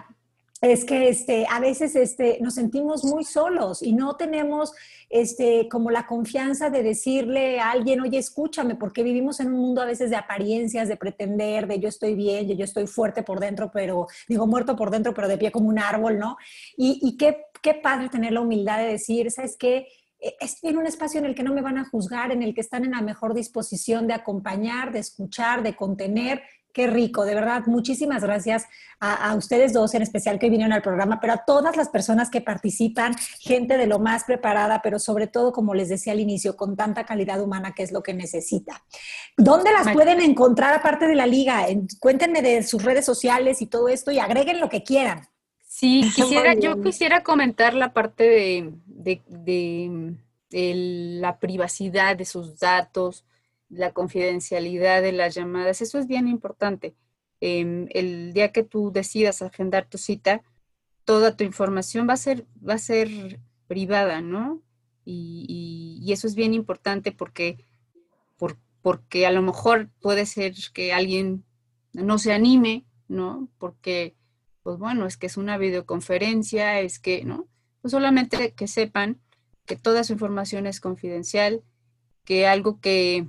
es 0.62 0.86
que 0.86 1.10
este, 1.10 1.48
a 1.50 1.60
veces 1.60 1.96
este, 1.96 2.38
nos 2.40 2.54
sentimos 2.54 3.04
muy 3.04 3.24
solos 3.24 3.82
y 3.82 3.94
no 3.94 4.16
tenemos 4.16 4.74
este, 5.10 5.68
como 5.70 5.90
la 5.90 6.06
confianza 6.06 6.70
de 6.70 6.84
decirle 6.84 7.60
a 7.60 7.72
alguien, 7.72 8.00
oye, 8.02 8.20
escúchame, 8.20 8.76
porque 8.76 9.02
vivimos 9.02 9.40
en 9.40 9.48
un 9.48 9.60
mundo 9.60 9.82
a 9.82 9.86
veces 9.86 10.12
de 10.12 10.18
apariencias, 10.18 10.88
de 10.88 10.98
pretender, 10.98 11.66
de 11.66 11.80
yo 11.80 11.90
estoy 11.90 12.14
bien, 12.14 12.48
yo, 12.48 12.54
yo 12.54 12.64
estoy 12.64 12.86
fuerte 12.86 13.24
por 13.24 13.40
dentro, 13.40 13.72
pero 13.74 14.06
digo 14.28 14.46
muerto 14.46 14.76
por 14.76 14.92
dentro, 14.92 15.16
pero 15.16 15.28
de 15.28 15.40
pie 15.40 15.52
como 15.52 15.68
un 15.68 15.80
árbol, 15.80 16.20
¿no? 16.20 16.38
Y, 16.78 17.00
y 17.02 17.18
qué, 17.18 17.46
qué 17.64 17.74
padre 17.74 18.10
tener 18.10 18.34
la 18.34 18.42
humildad 18.42 18.78
de 18.78 18.86
decir, 18.86 19.32
¿sabes 19.32 19.58
qué? 19.58 19.88
E, 20.20 20.36
estoy 20.40 20.70
en 20.70 20.78
un 20.78 20.86
espacio 20.86 21.18
en 21.18 21.26
el 21.26 21.34
que 21.34 21.42
no 21.42 21.56
me 21.56 21.64
van 21.64 21.80
a 21.80 21.86
juzgar, 21.86 22.32
en 22.32 22.44
el 22.44 22.54
que 22.54 22.62
están 22.62 22.86
en 22.86 22.92
la 22.92 23.02
mejor 23.02 23.34
disposición 23.34 24.06
de 24.06 24.14
acompañar, 24.14 24.92
de 24.92 25.00
escuchar, 25.00 25.64
de 25.64 25.76
contener 25.76 26.44
Qué 26.74 26.88
rico, 26.88 27.26
de 27.26 27.36
verdad. 27.36 27.64
Muchísimas 27.66 28.24
gracias 28.24 28.66
a, 29.00 29.36
ustedes 29.36 29.74
dos 29.74 29.94
en 29.94 30.04
especial 30.04 30.40
que 30.40 30.50
vinieron 30.50 30.72
al 30.72 30.82
programa, 30.82 31.20
pero 31.20 31.34
a 31.34 31.44
todas 31.46 31.76
las 31.76 31.90
personas 31.90 32.30
que 32.30 32.40
participan, 32.40 33.16
gente 33.40 33.78
de 33.78 33.88
lo 33.88 34.00
más 34.00 34.24
preparada, 34.24 34.82
pero 34.82 35.00
sobre 35.00 35.28
todo, 35.28 35.52
como 35.52 35.74
les 35.74 35.90
decía 35.90 36.14
al 36.14 36.20
inicio, 36.20 36.56
con 36.56 36.78
tanta 36.78 37.06
calidad 37.06 37.42
humana 37.42 37.74
que 37.74 37.84
es 37.84 37.92
lo 37.92 38.04
que 38.04 38.14
necesita. 38.14 38.84
¿Dónde 39.38 39.72
las 39.72 39.92
pueden 39.92 40.22
encontrar 40.22 40.74
aparte 40.74 41.08
de 41.08 41.16
la 41.16 41.26
liga? 41.26 41.66
Cuéntenme 42.00 42.42
de 42.42 42.64
sus 42.64 42.84
redes 42.84 43.06
sociales 43.06 43.62
y 43.62 43.66
todo 43.66 43.90
esto 43.90 44.12
y 44.12 44.20
agreguen 44.20 44.60
lo 44.60 44.70
que 44.70 44.84
quieran. 44.84 45.28
Sí, 45.68 46.10
quisiera, 46.16 46.54
yo 46.54 46.82
quisiera 46.82 47.24
comentar 47.24 47.74
la 47.74 47.94
parte 47.94 48.24
de, 48.24 48.74
de 49.28 50.16
la 51.20 51.40
privacidad 51.40 52.16
de 52.16 52.26
sus 52.26 52.60
datos 52.60 53.26
la 53.72 53.94
confidencialidad 53.94 55.02
de 55.02 55.14
las 55.14 55.34
llamadas, 55.34 55.82
eso 55.82 55.98
es 55.98 56.08
bien 56.08 56.28
importante. 56.28 56.94
Em, 57.40 57.88
el 57.92 58.34
día 58.34 58.52
que 58.52 58.64
tú 58.64 58.92
decidas 58.92 59.42
agendar 59.42 59.88
tu 59.88 59.98
cita, 59.98 60.44
toda 61.06 61.36
tu 61.36 61.44
información 61.44 62.08
va 62.08 62.14
a 62.14 62.18
ser, 62.18 62.46
va 62.68 62.76
a 62.76 62.78
ser 62.78 63.40
privada, 63.68 64.22
¿no? 64.22 64.62
Y, 65.06 66.10
eso 66.12 66.28
es 66.28 66.36
bien 66.36 66.54
importante 66.54 67.14
porque, 67.14 67.58
porque 68.82 69.26
a 69.26 69.32
lo 69.32 69.42
mejor 69.42 69.90
puede 70.02 70.26
ser 70.26 70.54
que 70.74 70.92
alguien 70.92 71.46
no 71.94 72.18
se 72.18 72.34
anime, 72.34 72.86
¿no? 73.08 73.48
Porque, 73.58 74.16
pues 74.62 74.78
bueno, 74.78 75.06
es 75.06 75.16
que 75.16 75.28
es 75.28 75.38
una 75.38 75.58
videoconferencia, 75.58 76.82
es 76.82 77.00
que, 77.00 77.24
¿no? 77.24 77.48
Pues 77.82 77.92
solamente 77.92 78.54
que 78.54 78.68
sepan 78.68 79.22
que 79.66 79.78
toda 79.78 80.04
su 80.04 80.14
información 80.14 80.68
es 80.68 80.82
confidencial, 80.82 81.64
que 82.26 82.46
algo 82.46 82.82
que 82.82 83.28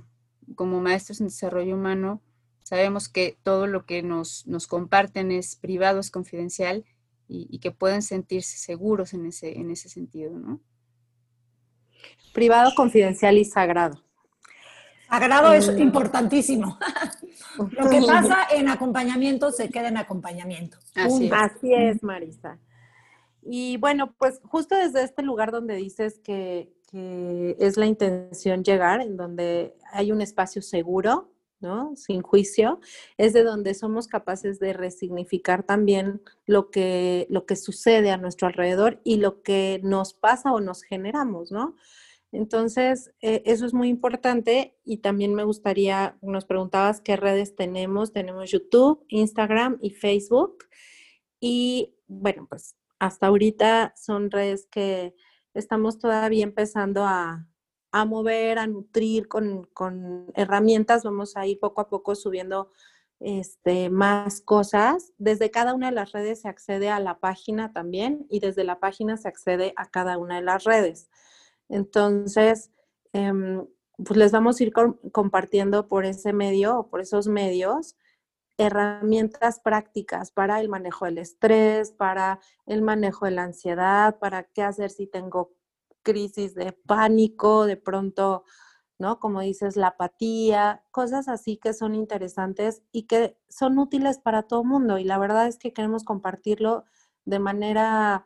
como 0.55 0.81
maestros 0.81 1.21
en 1.21 1.27
desarrollo 1.27 1.75
humano, 1.75 2.21
sabemos 2.63 3.09
que 3.09 3.37
todo 3.43 3.67
lo 3.67 3.85
que 3.85 4.03
nos, 4.03 4.45
comparten 4.67 5.31
es 5.31 5.55
privado, 5.55 5.99
es 5.99 6.11
confidencial 6.11 6.85
y, 7.27 7.59
que 7.59 7.71
pueden 7.71 8.01
sentirse 8.01 8.57
seguros 8.57 9.13
en 9.13 9.25
ese, 9.25 9.57
en 9.57 9.71
ese 9.71 9.89
sentido, 9.89 10.37
¿no? 10.37 10.59
Privado, 12.33 12.71
confidencial 12.75 13.37
y 13.37 13.45
sagrado. 13.45 14.03
Sagrado 15.09 15.53
es 15.53 15.71
mm. 15.71 15.79
importantísimo. 15.79 16.77
lo 17.57 17.89
que 17.89 18.01
pasa 18.01 18.47
en 18.51 18.69
acompañamiento 18.69 19.51
se 19.51 19.69
queda 19.69 19.87
en 19.89 19.97
acompañamiento. 19.97 20.77
Así 20.95 21.29
Así 21.31 21.73
es, 21.73 22.01
Marisa. 22.01 22.57
Y 23.45 23.77
bueno, 23.77 24.15
pues 24.17 24.41
justo 24.43 24.75
desde 24.75 25.03
este 25.03 25.23
lugar 25.23 25.51
donde 25.51 25.75
dices 25.75 26.19
que, 26.19 26.73
que 26.89 27.55
es 27.59 27.77
la 27.77 27.85
intención 27.85 28.63
llegar, 28.63 29.01
en 29.01 29.17
donde 29.17 29.75
hay 29.91 30.11
un 30.11 30.21
espacio 30.21 30.61
seguro, 30.61 31.31
¿no? 31.59 31.95
Sin 31.95 32.21
juicio, 32.21 32.79
es 33.17 33.33
de 33.33 33.43
donde 33.43 33.73
somos 33.73 34.07
capaces 34.07 34.59
de 34.59 34.73
resignificar 34.73 35.63
también 35.63 36.21
lo 36.45 36.69
que, 36.69 37.25
lo 37.29 37.45
que 37.45 37.55
sucede 37.55 38.11
a 38.11 38.17
nuestro 38.17 38.47
alrededor 38.47 38.99
y 39.03 39.15
lo 39.15 39.41
que 39.41 39.79
nos 39.83 40.13
pasa 40.13 40.51
o 40.51 40.59
nos 40.59 40.83
generamos, 40.83 41.51
¿no? 41.51 41.75
Entonces, 42.33 43.13
eh, 43.21 43.43
eso 43.45 43.65
es 43.65 43.73
muy 43.73 43.89
importante 43.89 44.75
y 44.83 44.97
también 44.97 45.35
me 45.35 45.43
gustaría, 45.43 46.17
nos 46.21 46.45
preguntabas 46.45 46.99
qué 46.99 47.15
redes 47.15 47.55
tenemos. 47.55 48.11
Tenemos 48.11 48.49
YouTube, 48.49 49.05
Instagram 49.07 49.77
y 49.81 49.91
Facebook. 49.91 50.65
Y 51.39 51.93
bueno, 52.07 52.47
pues 52.49 52.75
hasta 53.03 53.27
ahorita 53.27 53.93
son 53.97 54.31
redes 54.31 54.65
que 54.71 55.13
estamos 55.53 55.99
todavía 55.99 56.45
empezando 56.45 57.03
a, 57.03 57.45
mover, 58.07 58.59
a 58.59 58.65
nutrir 58.65 59.27
con, 59.27 59.67
herramientas. 60.35 61.03
Vamos 61.03 61.35
a 61.35 61.45
ir 61.45 61.59
poco 61.59 61.81
a 61.81 61.89
poco 61.89 62.15
subiendo 62.15 62.71
este, 63.19 63.89
más 63.89 64.39
cosas. 64.39 65.11
Desde 65.17 65.51
cada 65.51 65.73
una 65.73 65.87
de 65.87 65.95
las 65.95 66.13
redes 66.13 66.43
se 66.43 66.47
accede 66.47 66.89
a 66.89 67.01
la 67.01 67.19
página 67.19 67.73
también 67.73 68.25
y 68.29 68.39
desde 68.39 68.63
la 68.63 68.79
página 68.79 69.17
se 69.17 69.27
accede 69.27 69.73
a 69.75 69.89
cada 69.89 70.17
una 70.17 70.37
de 70.37 70.43
las 70.43 70.63
redes. 70.63 71.09
Entonces, 71.67 72.71
em, 73.11 73.67
pues 73.97 74.15
les 74.15 74.31
vamos 74.31 74.61
a 74.61 74.63
ir 74.63 74.71
compartiendo 75.11 75.89
por 75.89 76.05
ese 76.05 76.31
medio 76.31 76.79
o 76.79 76.87
por 76.87 77.01
esos 77.01 77.27
medios 77.27 77.97
herramientas 78.57 79.59
prácticas 79.59 80.31
para 80.31 80.59
el 80.59 80.69
manejo 80.69 81.05
del 81.05 81.17
estrés, 81.17 81.91
para 81.91 82.39
el 82.65 82.81
manejo 82.81 83.25
de 83.25 83.31
la 83.31 83.43
ansiedad, 83.43 84.19
para 84.19 84.43
qué 84.43 84.63
hacer 84.63 84.89
si 84.89 85.07
tengo 85.07 85.53
crisis 86.03 86.53
de 86.53 86.73
pánico, 86.73 87.65
de 87.65 87.77
pronto, 87.77 88.43
¿no? 88.99 89.19
Como 89.19 89.41
dices, 89.41 89.75
la 89.75 89.87
apatía, 89.87 90.83
cosas 90.91 91.27
así 91.27 91.57
que 91.57 91.73
son 91.73 91.95
interesantes 91.95 92.83
y 92.91 93.03
que 93.03 93.37
son 93.49 93.79
útiles 93.79 94.19
para 94.19 94.43
todo 94.43 94.63
mundo. 94.63 94.97
Y 94.97 95.03
la 95.03 95.17
verdad 95.17 95.47
es 95.47 95.57
que 95.57 95.73
queremos 95.73 96.03
compartirlo 96.03 96.85
de 97.25 97.39
manera 97.39 98.25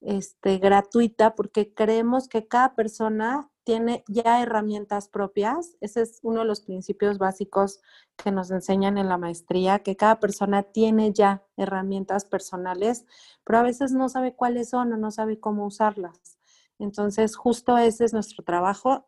este, 0.00 0.58
gratuita 0.58 1.34
porque 1.34 1.74
creemos 1.74 2.28
que 2.28 2.46
cada 2.46 2.74
persona 2.74 3.50
tiene 3.68 4.02
ya 4.08 4.42
herramientas 4.42 5.10
propias. 5.10 5.76
Ese 5.82 6.00
es 6.00 6.20
uno 6.22 6.40
de 6.40 6.46
los 6.46 6.62
principios 6.62 7.18
básicos 7.18 7.82
que 8.16 8.32
nos 8.32 8.50
enseñan 8.50 8.96
en 8.96 9.10
la 9.10 9.18
maestría, 9.18 9.80
que 9.80 9.94
cada 9.94 10.20
persona 10.20 10.62
tiene 10.62 11.12
ya 11.12 11.44
herramientas 11.58 12.24
personales, 12.24 13.04
pero 13.44 13.58
a 13.58 13.62
veces 13.62 13.92
no 13.92 14.08
sabe 14.08 14.34
cuáles 14.34 14.70
son 14.70 14.94
o 14.94 14.96
no 14.96 15.10
sabe 15.10 15.38
cómo 15.38 15.66
usarlas. 15.66 16.38
Entonces, 16.78 17.36
justo 17.36 17.76
ese 17.76 18.06
es 18.06 18.14
nuestro 18.14 18.42
trabajo 18.42 19.06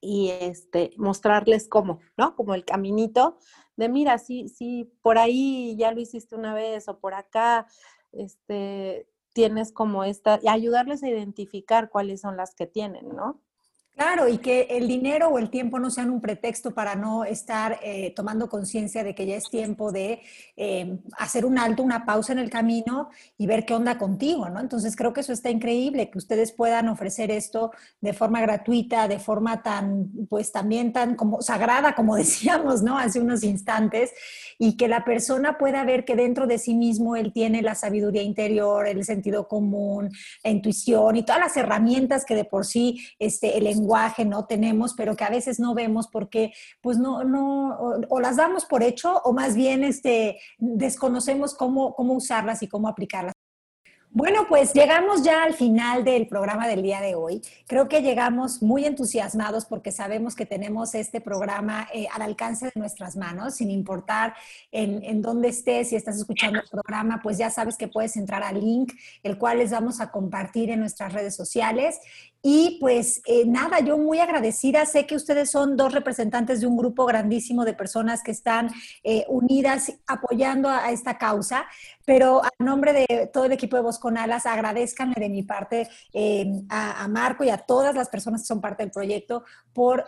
y 0.00 0.30
este, 0.30 0.92
mostrarles 0.96 1.68
cómo, 1.68 2.00
¿no? 2.16 2.36
Como 2.36 2.54
el 2.54 2.64
caminito 2.64 3.36
de, 3.76 3.90
mira, 3.90 4.16
si, 4.16 4.48
si 4.48 4.90
por 5.02 5.18
ahí 5.18 5.76
ya 5.76 5.92
lo 5.92 6.00
hiciste 6.00 6.36
una 6.36 6.54
vez 6.54 6.88
o 6.88 7.00
por 7.00 7.12
acá, 7.12 7.66
este, 8.12 9.10
tienes 9.34 9.72
como 9.72 10.04
esta, 10.04 10.38
y 10.42 10.48
ayudarles 10.48 11.02
a 11.02 11.10
identificar 11.10 11.90
cuáles 11.90 12.22
son 12.22 12.38
las 12.38 12.54
que 12.54 12.66
tienen, 12.66 13.14
¿no? 13.14 13.42
Claro, 13.96 14.28
y 14.28 14.38
que 14.38 14.62
el 14.70 14.88
dinero 14.88 15.28
o 15.28 15.38
el 15.38 15.50
tiempo 15.50 15.78
no 15.78 15.88
sean 15.88 16.10
un 16.10 16.20
pretexto 16.20 16.72
para 16.72 16.96
no 16.96 17.24
estar 17.24 17.78
eh, 17.80 18.12
tomando 18.16 18.48
conciencia 18.48 19.04
de 19.04 19.14
que 19.14 19.24
ya 19.24 19.36
es 19.36 19.48
tiempo 19.48 19.92
de 19.92 20.20
eh, 20.56 20.98
hacer 21.16 21.46
un 21.46 21.58
alto, 21.58 21.84
una 21.84 22.04
pausa 22.04 22.32
en 22.32 22.40
el 22.40 22.50
camino 22.50 23.10
y 23.38 23.46
ver 23.46 23.64
qué 23.64 23.72
onda 23.72 23.96
contigo, 23.96 24.48
¿no? 24.48 24.58
Entonces 24.58 24.96
creo 24.96 25.12
que 25.12 25.20
eso 25.20 25.32
está 25.32 25.48
increíble, 25.48 26.10
que 26.10 26.18
ustedes 26.18 26.50
puedan 26.50 26.88
ofrecer 26.88 27.30
esto 27.30 27.70
de 28.00 28.12
forma 28.14 28.40
gratuita, 28.40 29.06
de 29.06 29.20
forma 29.20 29.62
tan, 29.62 30.10
pues 30.28 30.50
también 30.50 30.92
tan 30.92 31.14
como 31.14 31.40
sagrada, 31.40 31.94
como 31.94 32.16
decíamos, 32.16 32.82
¿no? 32.82 32.98
Hace 32.98 33.20
unos 33.20 33.44
instantes, 33.44 34.10
y 34.58 34.76
que 34.76 34.88
la 34.88 35.04
persona 35.04 35.56
pueda 35.56 35.84
ver 35.84 36.04
que 36.04 36.16
dentro 36.16 36.48
de 36.48 36.58
sí 36.58 36.74
mismo 36.74 37.14
él 37.14 37.32
tiene 37.32 37.62
la 37.62 37.76
sabiduría 37.76 38.22
interior, 38.22 38.88
el 38.88 39.04
sentido 39.04 39.46
común, 39.46 40.10
la 40.42 40.50
intuición 40.50 41.14
y 41.14 41.24
todas 41.24 41.40
las 41.40 41.56
herramientas 41.56 42.24
que 42.24 42.34
de 42.34 42.44
por 42.44 42.66
sí 42.66 43.00
este, 43.20 43.56
el 43.56 43.68
no 44.24 44.46
tenemos, 44.46 44.94
pero 44.94 45.16
que 45.16 45.24
a 45.24 45.30
veces 45.30 45.60
no 45.60 45.74
vemos 45.74 46.08
porque 46.08 46.52
pues 46.80 46.98
no, 46.98 47.24
no, 47.24 47.78
o, 48.08 48.20
las 48.20 48.36
damos 48.36 48.64
por 48.64 48.82
hecho 48.82 49.20
o 49.24 49.32
más 49.32 49.54
bien 49.54 49.84
este, 49.84 50.38
desconocemos 50.58 51.54
cómo, 51.54 51.94
cómo 51.94 52.14
usarlas 52.14 52.62
y 52.62 52.68
cómo 52.68 52.88
aplicarlas. 52.88 53.34
Bueno, 54.16 54.46
pues 54.48 54.72
llegamos 54.74 55.24
ya 55.24 55.42
al 55.42 55.54
final 55.54 56.04
del 56.04 56.28
programa 56.28 56.68
del 56.68 56.82
día 56.82 57.00
de 57.00 57.16
hoy. 57.16 57.42
Creo 57.66 57.88
que 57.88 58.00
llegamos 58.00 58.62
muy 58.62 58.84
entusiasmados 58.84 59.64
porque 59.64 59.90
sabemos 59.90 60.36
que 60.36 60.46
tenemos 60.46 60.94
este 60.94 61.20
programa 61.20 61.88
eh, 61.92 62.06
al 62.14 62.22
alcance 62.22 62.66
de 62.66 62.72
nuestras 62.76 63.16
manos, 63.16 63.56
sin 63.56 63.72
importar 63.72 64.34
en, 64.70 65.20
dónde 65.20 65.48
estés, 65.48 65.88
si 65.88 65.96
estás 65.96 66.16
escuchando 66.16 66.60
el 66.60 66.68
programa, 66.70 67.22
pues 67.24 67.38
ya 67.38 67.50
sabes 67.50 67.76
que 67.76 67.88
puedes 67.88 68.16
entrar 68.16 68.44
al 68.44 68.60
link, 68.60 68.92
el 69.24 69.36
cual 69.36 69.58
les 69.58 69.72
vamos 69.72 70.00
a 70.00 70.12
compartir 70.12 70.70
en 70.70 70.78
nuestras 70.78 71.12
redes 71.12 71.34
sociales. 71.34 71.98
Y 72.46 72.76
pues 72.78 73.22
eh, 73.24 73.46
nada, 73.46 73.80
yo 73.80 73.96
muy 73.96 74.18
agradecida. 74.18 74.84
Sé 74.84 75.06
que 75.06 75.16
ustedes 75.16 75.50
son 75.50 75.78
dos 75.78 75.94
representantes 75.94 76.60
de 76.60 76.66
un 76.66 76.76
grupo 76.76 77.06
grandísimo 77.06 77.64
de 77.64 77.72
personas 77.72 78.22
que 78.22 78.32
están 78.32 78.68
eh, 79.02 79.24
unidas 79.28 79.90
apoyando 80.06 80.68
a, 80.68 80.92
esta 80.92 81.16
causa, 81.16 81.64
pero 82.04 82.44
a 82.44 82.50
nombre 82.58 82.92
de 82.92 83.30
todo 83.32 83.46
el 83.46 83.52
equipo 83.52 83.76
de 83.76 83.82
Voz 83.82 83.98
con 83.98 84.18
Alas, 84.18 84.44
agradezcanle 84.44 85.14
de 85.18 85.30
mi 85.30 85.42
parte 85.42 85.88
eh, 86.12 86.44
a, 86.68 87.08
Marco 87.08 87.44
y 87.44 87.48
a 87.48 87.56
todas 87.56 87.94
las 87.94 88.10
personas 88.10 88.42
que 88.42 88.48
son 88.48 88.60
parte 88.60 88.82
del 88.82 88.92
proyecto 88.92 89.44
por 89.72 90.04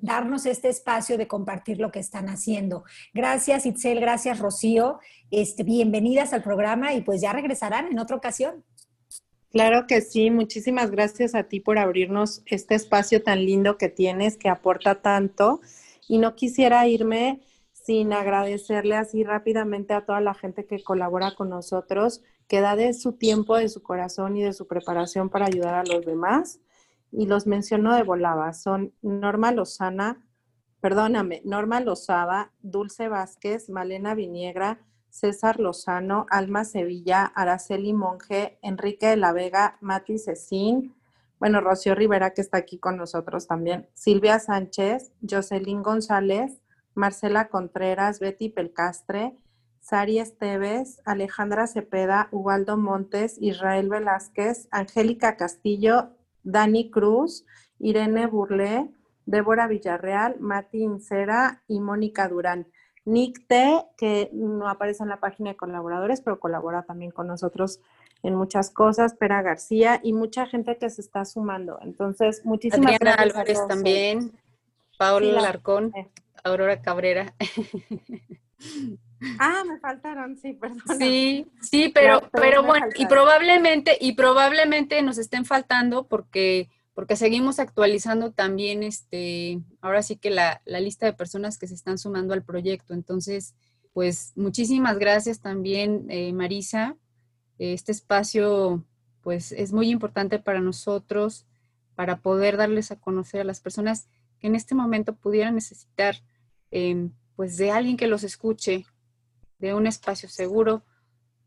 darnos 0.00 0.46
este 0.46 0.70
espacio 0.70 1.16
de 1.16 1.28
compartir 1.28 1.78
lo 1.78 1.92
que 1.92 2.00
están 2.00 2.28
haciendo. 2.28 2.82
Gracias 3.14 3.66
Itzel, 3.66 4.00
gracias 4.00 4.40
Rocío. 4.40 4.98
Este, 5.30 5.62
bienvenidas 5.62 6.32
al 6.32 6.42
programa 6.42 6.92
y 6.94 7.02
pues 7.02 7.20
ya 7.20 7.32
regresarán 7.32 7.86
en 7.86 8.00
otra 8.00 8.16
ocasión. 8.16 8.64
Claro 9.50 9.86
que 9.86 10.02
sí, 10.02 10.30
muchísimas 10.30 10.90
gracias 10.90 11.34
a 11.34 11.44
ti 11.44 11.60
por 11.60 11.78
abrirnos 11.78 12.42
este 12.46 12.74
espacio 12.74 13.22
tan 13.22 13.46
lindo 13.46 13.78
que 13.78 13.88
tienes, 13.88 14.36
que 14.36 14.50
aporta 14.50 14.96
tanto. 15.00 15.60
Y 16.06 16.18
no 16.18 16.34
quisiera 16.34 16.86
irme 16.86 17.40
sin 17.72 18.12
agradecerle 18.12 18.96
así 18.96 19.24
rápidamente 19.24 19.94
a 19.94 20.04
toda 20.04 20.20
la 20.20 20.34
gente 20.34 20.66
que 20.66 20.82
colabora 20.82 21.34
con 21.34 21.48
nosotros, 21.48 22.22
que 22.46 22.60
da 22.60 22.76
de 22.76 22.92
su 22.92 23.14
tiempo, 23.14 23.56
de 23.56 23.70
su 23.70 23.82
corazón 23.82 24.36
y 24.36 24.42
de 24.42 24.52
su 24.52 24.66
preparación 24.66 25.30
para 25.30 25.46
ayudar 25.46 25.74
a 25.74 25.84
los 25.84 26.04
demás. 26.04 26.60
Y 27.10 27.26
los 27.26 27.46
menciono 27.46 27.94
de 27.94 28.02
volada, 28.02 28.52
son 28.52 28.92
Norma 29.00 29.50
Lozana, 29.52 30.22
perdóname, 30.80 31.40
Norma 31.46 31.80
Lozada, 31.80 32.52
Dulce 32.60 33.08
Vázquez, 33.08 33.70
Malena 33.70 34.14
Viniegra, 34.14 34.80
César 35.18 35.58
Lozano, 35.58 36.26
Alma 36.30 36.64
Sevilla, 36.64 37.24
Araceli 37.24 37.92
Monge, 37.92 38.58
Enrique 38.62 39.08
de 39.08 39.16
la 39.16 39.32
Vega, 39.32 39.76
Mati 39.80 40.18
Cecín, 40.18 40.94
bueno, 41.40 41.60
Rocío 41.60 41.94
Rivera 41.94 42.30
que 42.30 42.40
está 42.40 42.58
aquí 42.58 42.78
con 42.78 42.96
nosotros 42.96 43.46
también, 43.46 43.88
Silvia 43.94 44.38
Sánchez, 44.38 45.12
Jocelyn 45.28 45.82
González, 45.82 46.60
Marcela 46.94 47.48
Contreras, 47.48 48.20
Betty 48.20 48.48
Pelcastre, 48.48 49.36
Sari 49.80 50.18
Esteves, 50.18 51.00
Alejandra 51.04 51.66
Cepeda, 51.66 52.28
Ubaldo 52.30 52.76
Montes, 52.76 53.38
Israel 53.40 53.88
Velázquez, 53.88 54.68
Angélica 54.70 55.36
Castillo, 55.36 56.10
Dani 56.42 56.90
Cruz, 56.90 57.44
Irene 57.78 58.26
Burlé, 58.26 58.90
Débora 59.26 59.66
Villarreal, 59.66 60.38
Mati 60.40 60.82
Incera 60.82 61.62
y 61.68 61.80
Mónica 61.80 62.28
Durán. 62.28 62.66
Nick 63.08 63.46
T, 63.46 63.84
que 63.96 64.30
no 64.32 64.68
aparece 64.68 65.02
en 65.02 65.08
la 65.08 65.18
página 65.18 65.50
de 65.50 65.56
colaboradores, 65.56 66.20
pero 66.20 66.38
colabora 66.38 66.82
también 66.82 67.10
con 67.10 67.26
nosotros 67.26 67.80
en 68.22 68.34
muchas 68.34 68.70
cosas, 68.70 69.14
Pera 69.14 69.42
García 69.42 70.00
y 70.02 70.12
mucha 70.12 70.46
gente 70.46 70.76
que 70.76 70.90
se 70.90 71.00
está 71.00 71.24
sumando. 71.24 71.78
Entonces, 71.82 72.44
muchísimas 72.44 72.94
Adriana 72.94 73.14
Álvarez 73.14 73.66
también, 73.66 74.32
Paola 74.98 75.40
Larcón, 75.40 75.92
Aurora 76.44 76.80
Cabrera. 76.82 77.34
Ah, 79.40 79.64
me 79.66 79.80
faltaron, 79.80 80.36
sí, 80.36 80.52
perdón. 80.52 80.80
Sí, 80.96 81.46
sí, 81.60 81.90
pero, 81.92 82.20
pero 82.30 82.62
bueno, 82.62 82.86
y 82.94 83.06
probablemente, 83.06 83.98
y 84.00 84.12
probablemente 84.12 85.02
nos 85.02 85.18
estén 85.18 85.44
faltando 85.44 86.06
porque 86.06 86.70
porque 86.98 87.14
seguimos 87.14 87.60
actualizando 87.60 88.32
también, 88.32 88.82
este, 88.82 89.62
ahora 89.80 90.02
sí 90.02 90.16
que 90.16 90.30
la, 90.30 90.60
lista 90.66 91.06
de 91.06 91.12
personas 91.12 91.56
que 91.56 91.68
se 91.68 91.74
están 91.74 91.96
sumando 91.96 92.34
al 92.34 92.42
proyecto. 92.42 92.92
Entonces, 92.92 93.54
pues 93.92 94.32
muchísimas 94.34 94.98
gracias 94.98 95.38
también, 95.38 96.06
eh, 96.08 96.32
Marisa. 96.32 96.96
Este 97.60 97.92
espacio, 97.92 98.84
pues 99.22 99.52
es 99.52 99.72
muy 99.72 99.90
importante 99.90 100.40
para 100.40 100.58
nosotros, 100.58 101.46
para 101.94 102.18
poder 102.18 102.56
darles 102.56 102.90
a 102.90 102.96
conocer 102.96 103.42
a 103.42 103.44
las 103.44 103.60
personas 103.60 104.08
que 104.40 104.48
en 104.48 104.56
este 104.56 104.74
momento 104.74 105.14
pudieran 105.14 105.54
necesitar, 105.54 106.16
em, 106.72 107.12
pues 107.36 107.56
de 107.58 107.70
alguien 107.70 107.96
que 107.96 108.08
los 108.08 108.24
escuche, 108.24 108.86
de 109.60 109.72
un 109.72 109.86
espacio 109.86 110.28
seguro, 110.28 110.82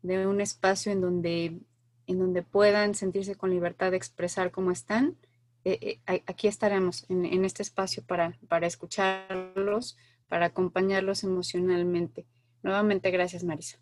de 0.00 0.26
un 0.26 0.40
espacio 0.40 0.92
en 0.92 1.02
donde, 1.02 1.60
en 2.06 2.18
donde 2.18 2.42
puedan 2.42 2.94
sentirse 2.94 3.34
con 3.34 3.50
libertad 3.50 3.90
de 3.90 3.98
expresar 3.98 4.50
cómo 4.50 4.70
están 4.70 5.18
eh, 5.64 6.00
eh, 6.06 6.22
aquí 6.26 6.48
estaremos 6.48 7.06
en, 7.08 7.44
este 7.44 7.62
espacio 7.62 8.02
para, 8.04 8.36
escucharlos, 8.62 9.96
para 10.28 10.46
acompañarlos 10.46 11.24
emocionalmente. 11.24 12.26
Nuevamente, 12.62 13.10
gracias, 13.10 13.44
Marisa. 13.44 13.78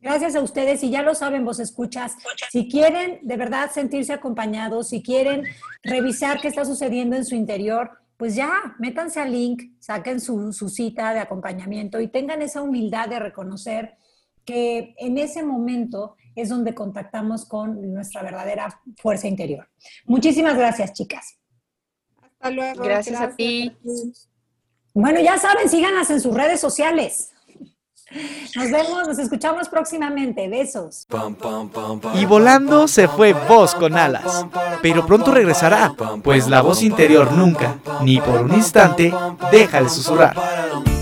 Gracias 0.00 0.34
a 0.34 0.40
ustedes 0.40 0.82
y 0.82 0.90
ya 0.90 1.02
lo 1.02 1.14
saben, 1.14 1.44
vos 1.44 1.60
escuchas. 1.60 2.16
Si 2.50 2.68
quieren 2.68 3.20
de 3.22 3.36
verdad 3.36 3.70
sentirse 3.70 4.12
acompañados, 4.12 4.88
si 4.88 5.02
quieren 5.02 5.44
revisar 5.84 6.40
qué 6.40 6.48
está 6.48 6.64
sucediendo 6.64 7.16
en 7.16 7.24
su 7.24 7.36
interior, 7.36 7.90
pues 8.16 8.34
ya, 8.34 8.74
métanse 8.78 9.20
al 9.20 9.32
link, 9.32 9.62
saquen 9.78 10.20
su 10.20 10.68
cita 10.68 11.14
de 11.14 11.20
acompañamiento 11.20 12.00
y 12.00 12.08
tengan 12.08 12.42
esa 12.42 12.62
humildad 12.62 13.08
de 13.08 13.18
reconocer 13.20 13.96
que 14.44 14.94
en 14.98 15.18
ese 15.18 15.42
momento 15.42 16.16
es 16.34 16.48
donde 16.48 16.74
contactamos 16.74 17.44
con 17.44 17.92
nuestra 17.92 18.22
verdadera 18.22 18.80
fuerza 18.96 19.28
interior. 19.28 19.68
Muchísimas 20.06 20.56
gracias, 20.56 20.92
chicas. 20.92 21.38
Hasta 22.22 22.50
luego. 22.50 22.82
Gracias, 22.82 23.20
a 23.20 23.34
ti. 23.34 23.76
Bueno, 24.94 25.20
ya 25.20 25.38
saben, 25.38 25.68
síganas 25.68 26.10
en 26.10 26.20
sus 26.20 26.34
redes 26.34 26.60
sociales. 26.60 27.30
Nos 28.56 28.70
vemos, 28.70 29.08
nos 29.08 29.18
escuchamos 29.18 29.68
próximamente. 29.68 30.48
Besos. 30.48 31.06
Y 32.14 32.26
volando 32.26 32.86
se 32.88 33.08
fue 33.08 33.32
voz 33.32 33.74
con 33.74 33.96
alas. 33.96 34.46
Pero 34.82 35.06
pronto 35.06 35.32
regresará, 35.32 35.94
pues 36.22 36.48
la 36.48 36.60
voz 36.60 36.82
interior 36.82 37.32
nunca, 37.32 37.78
ni 38.02 38.20
por 38.20 38.42
un 38.42 38.52
instante, 38.54 39.12
deja 39.50 39.82
de 39.82 39.88
susurrar. 39.88 41.01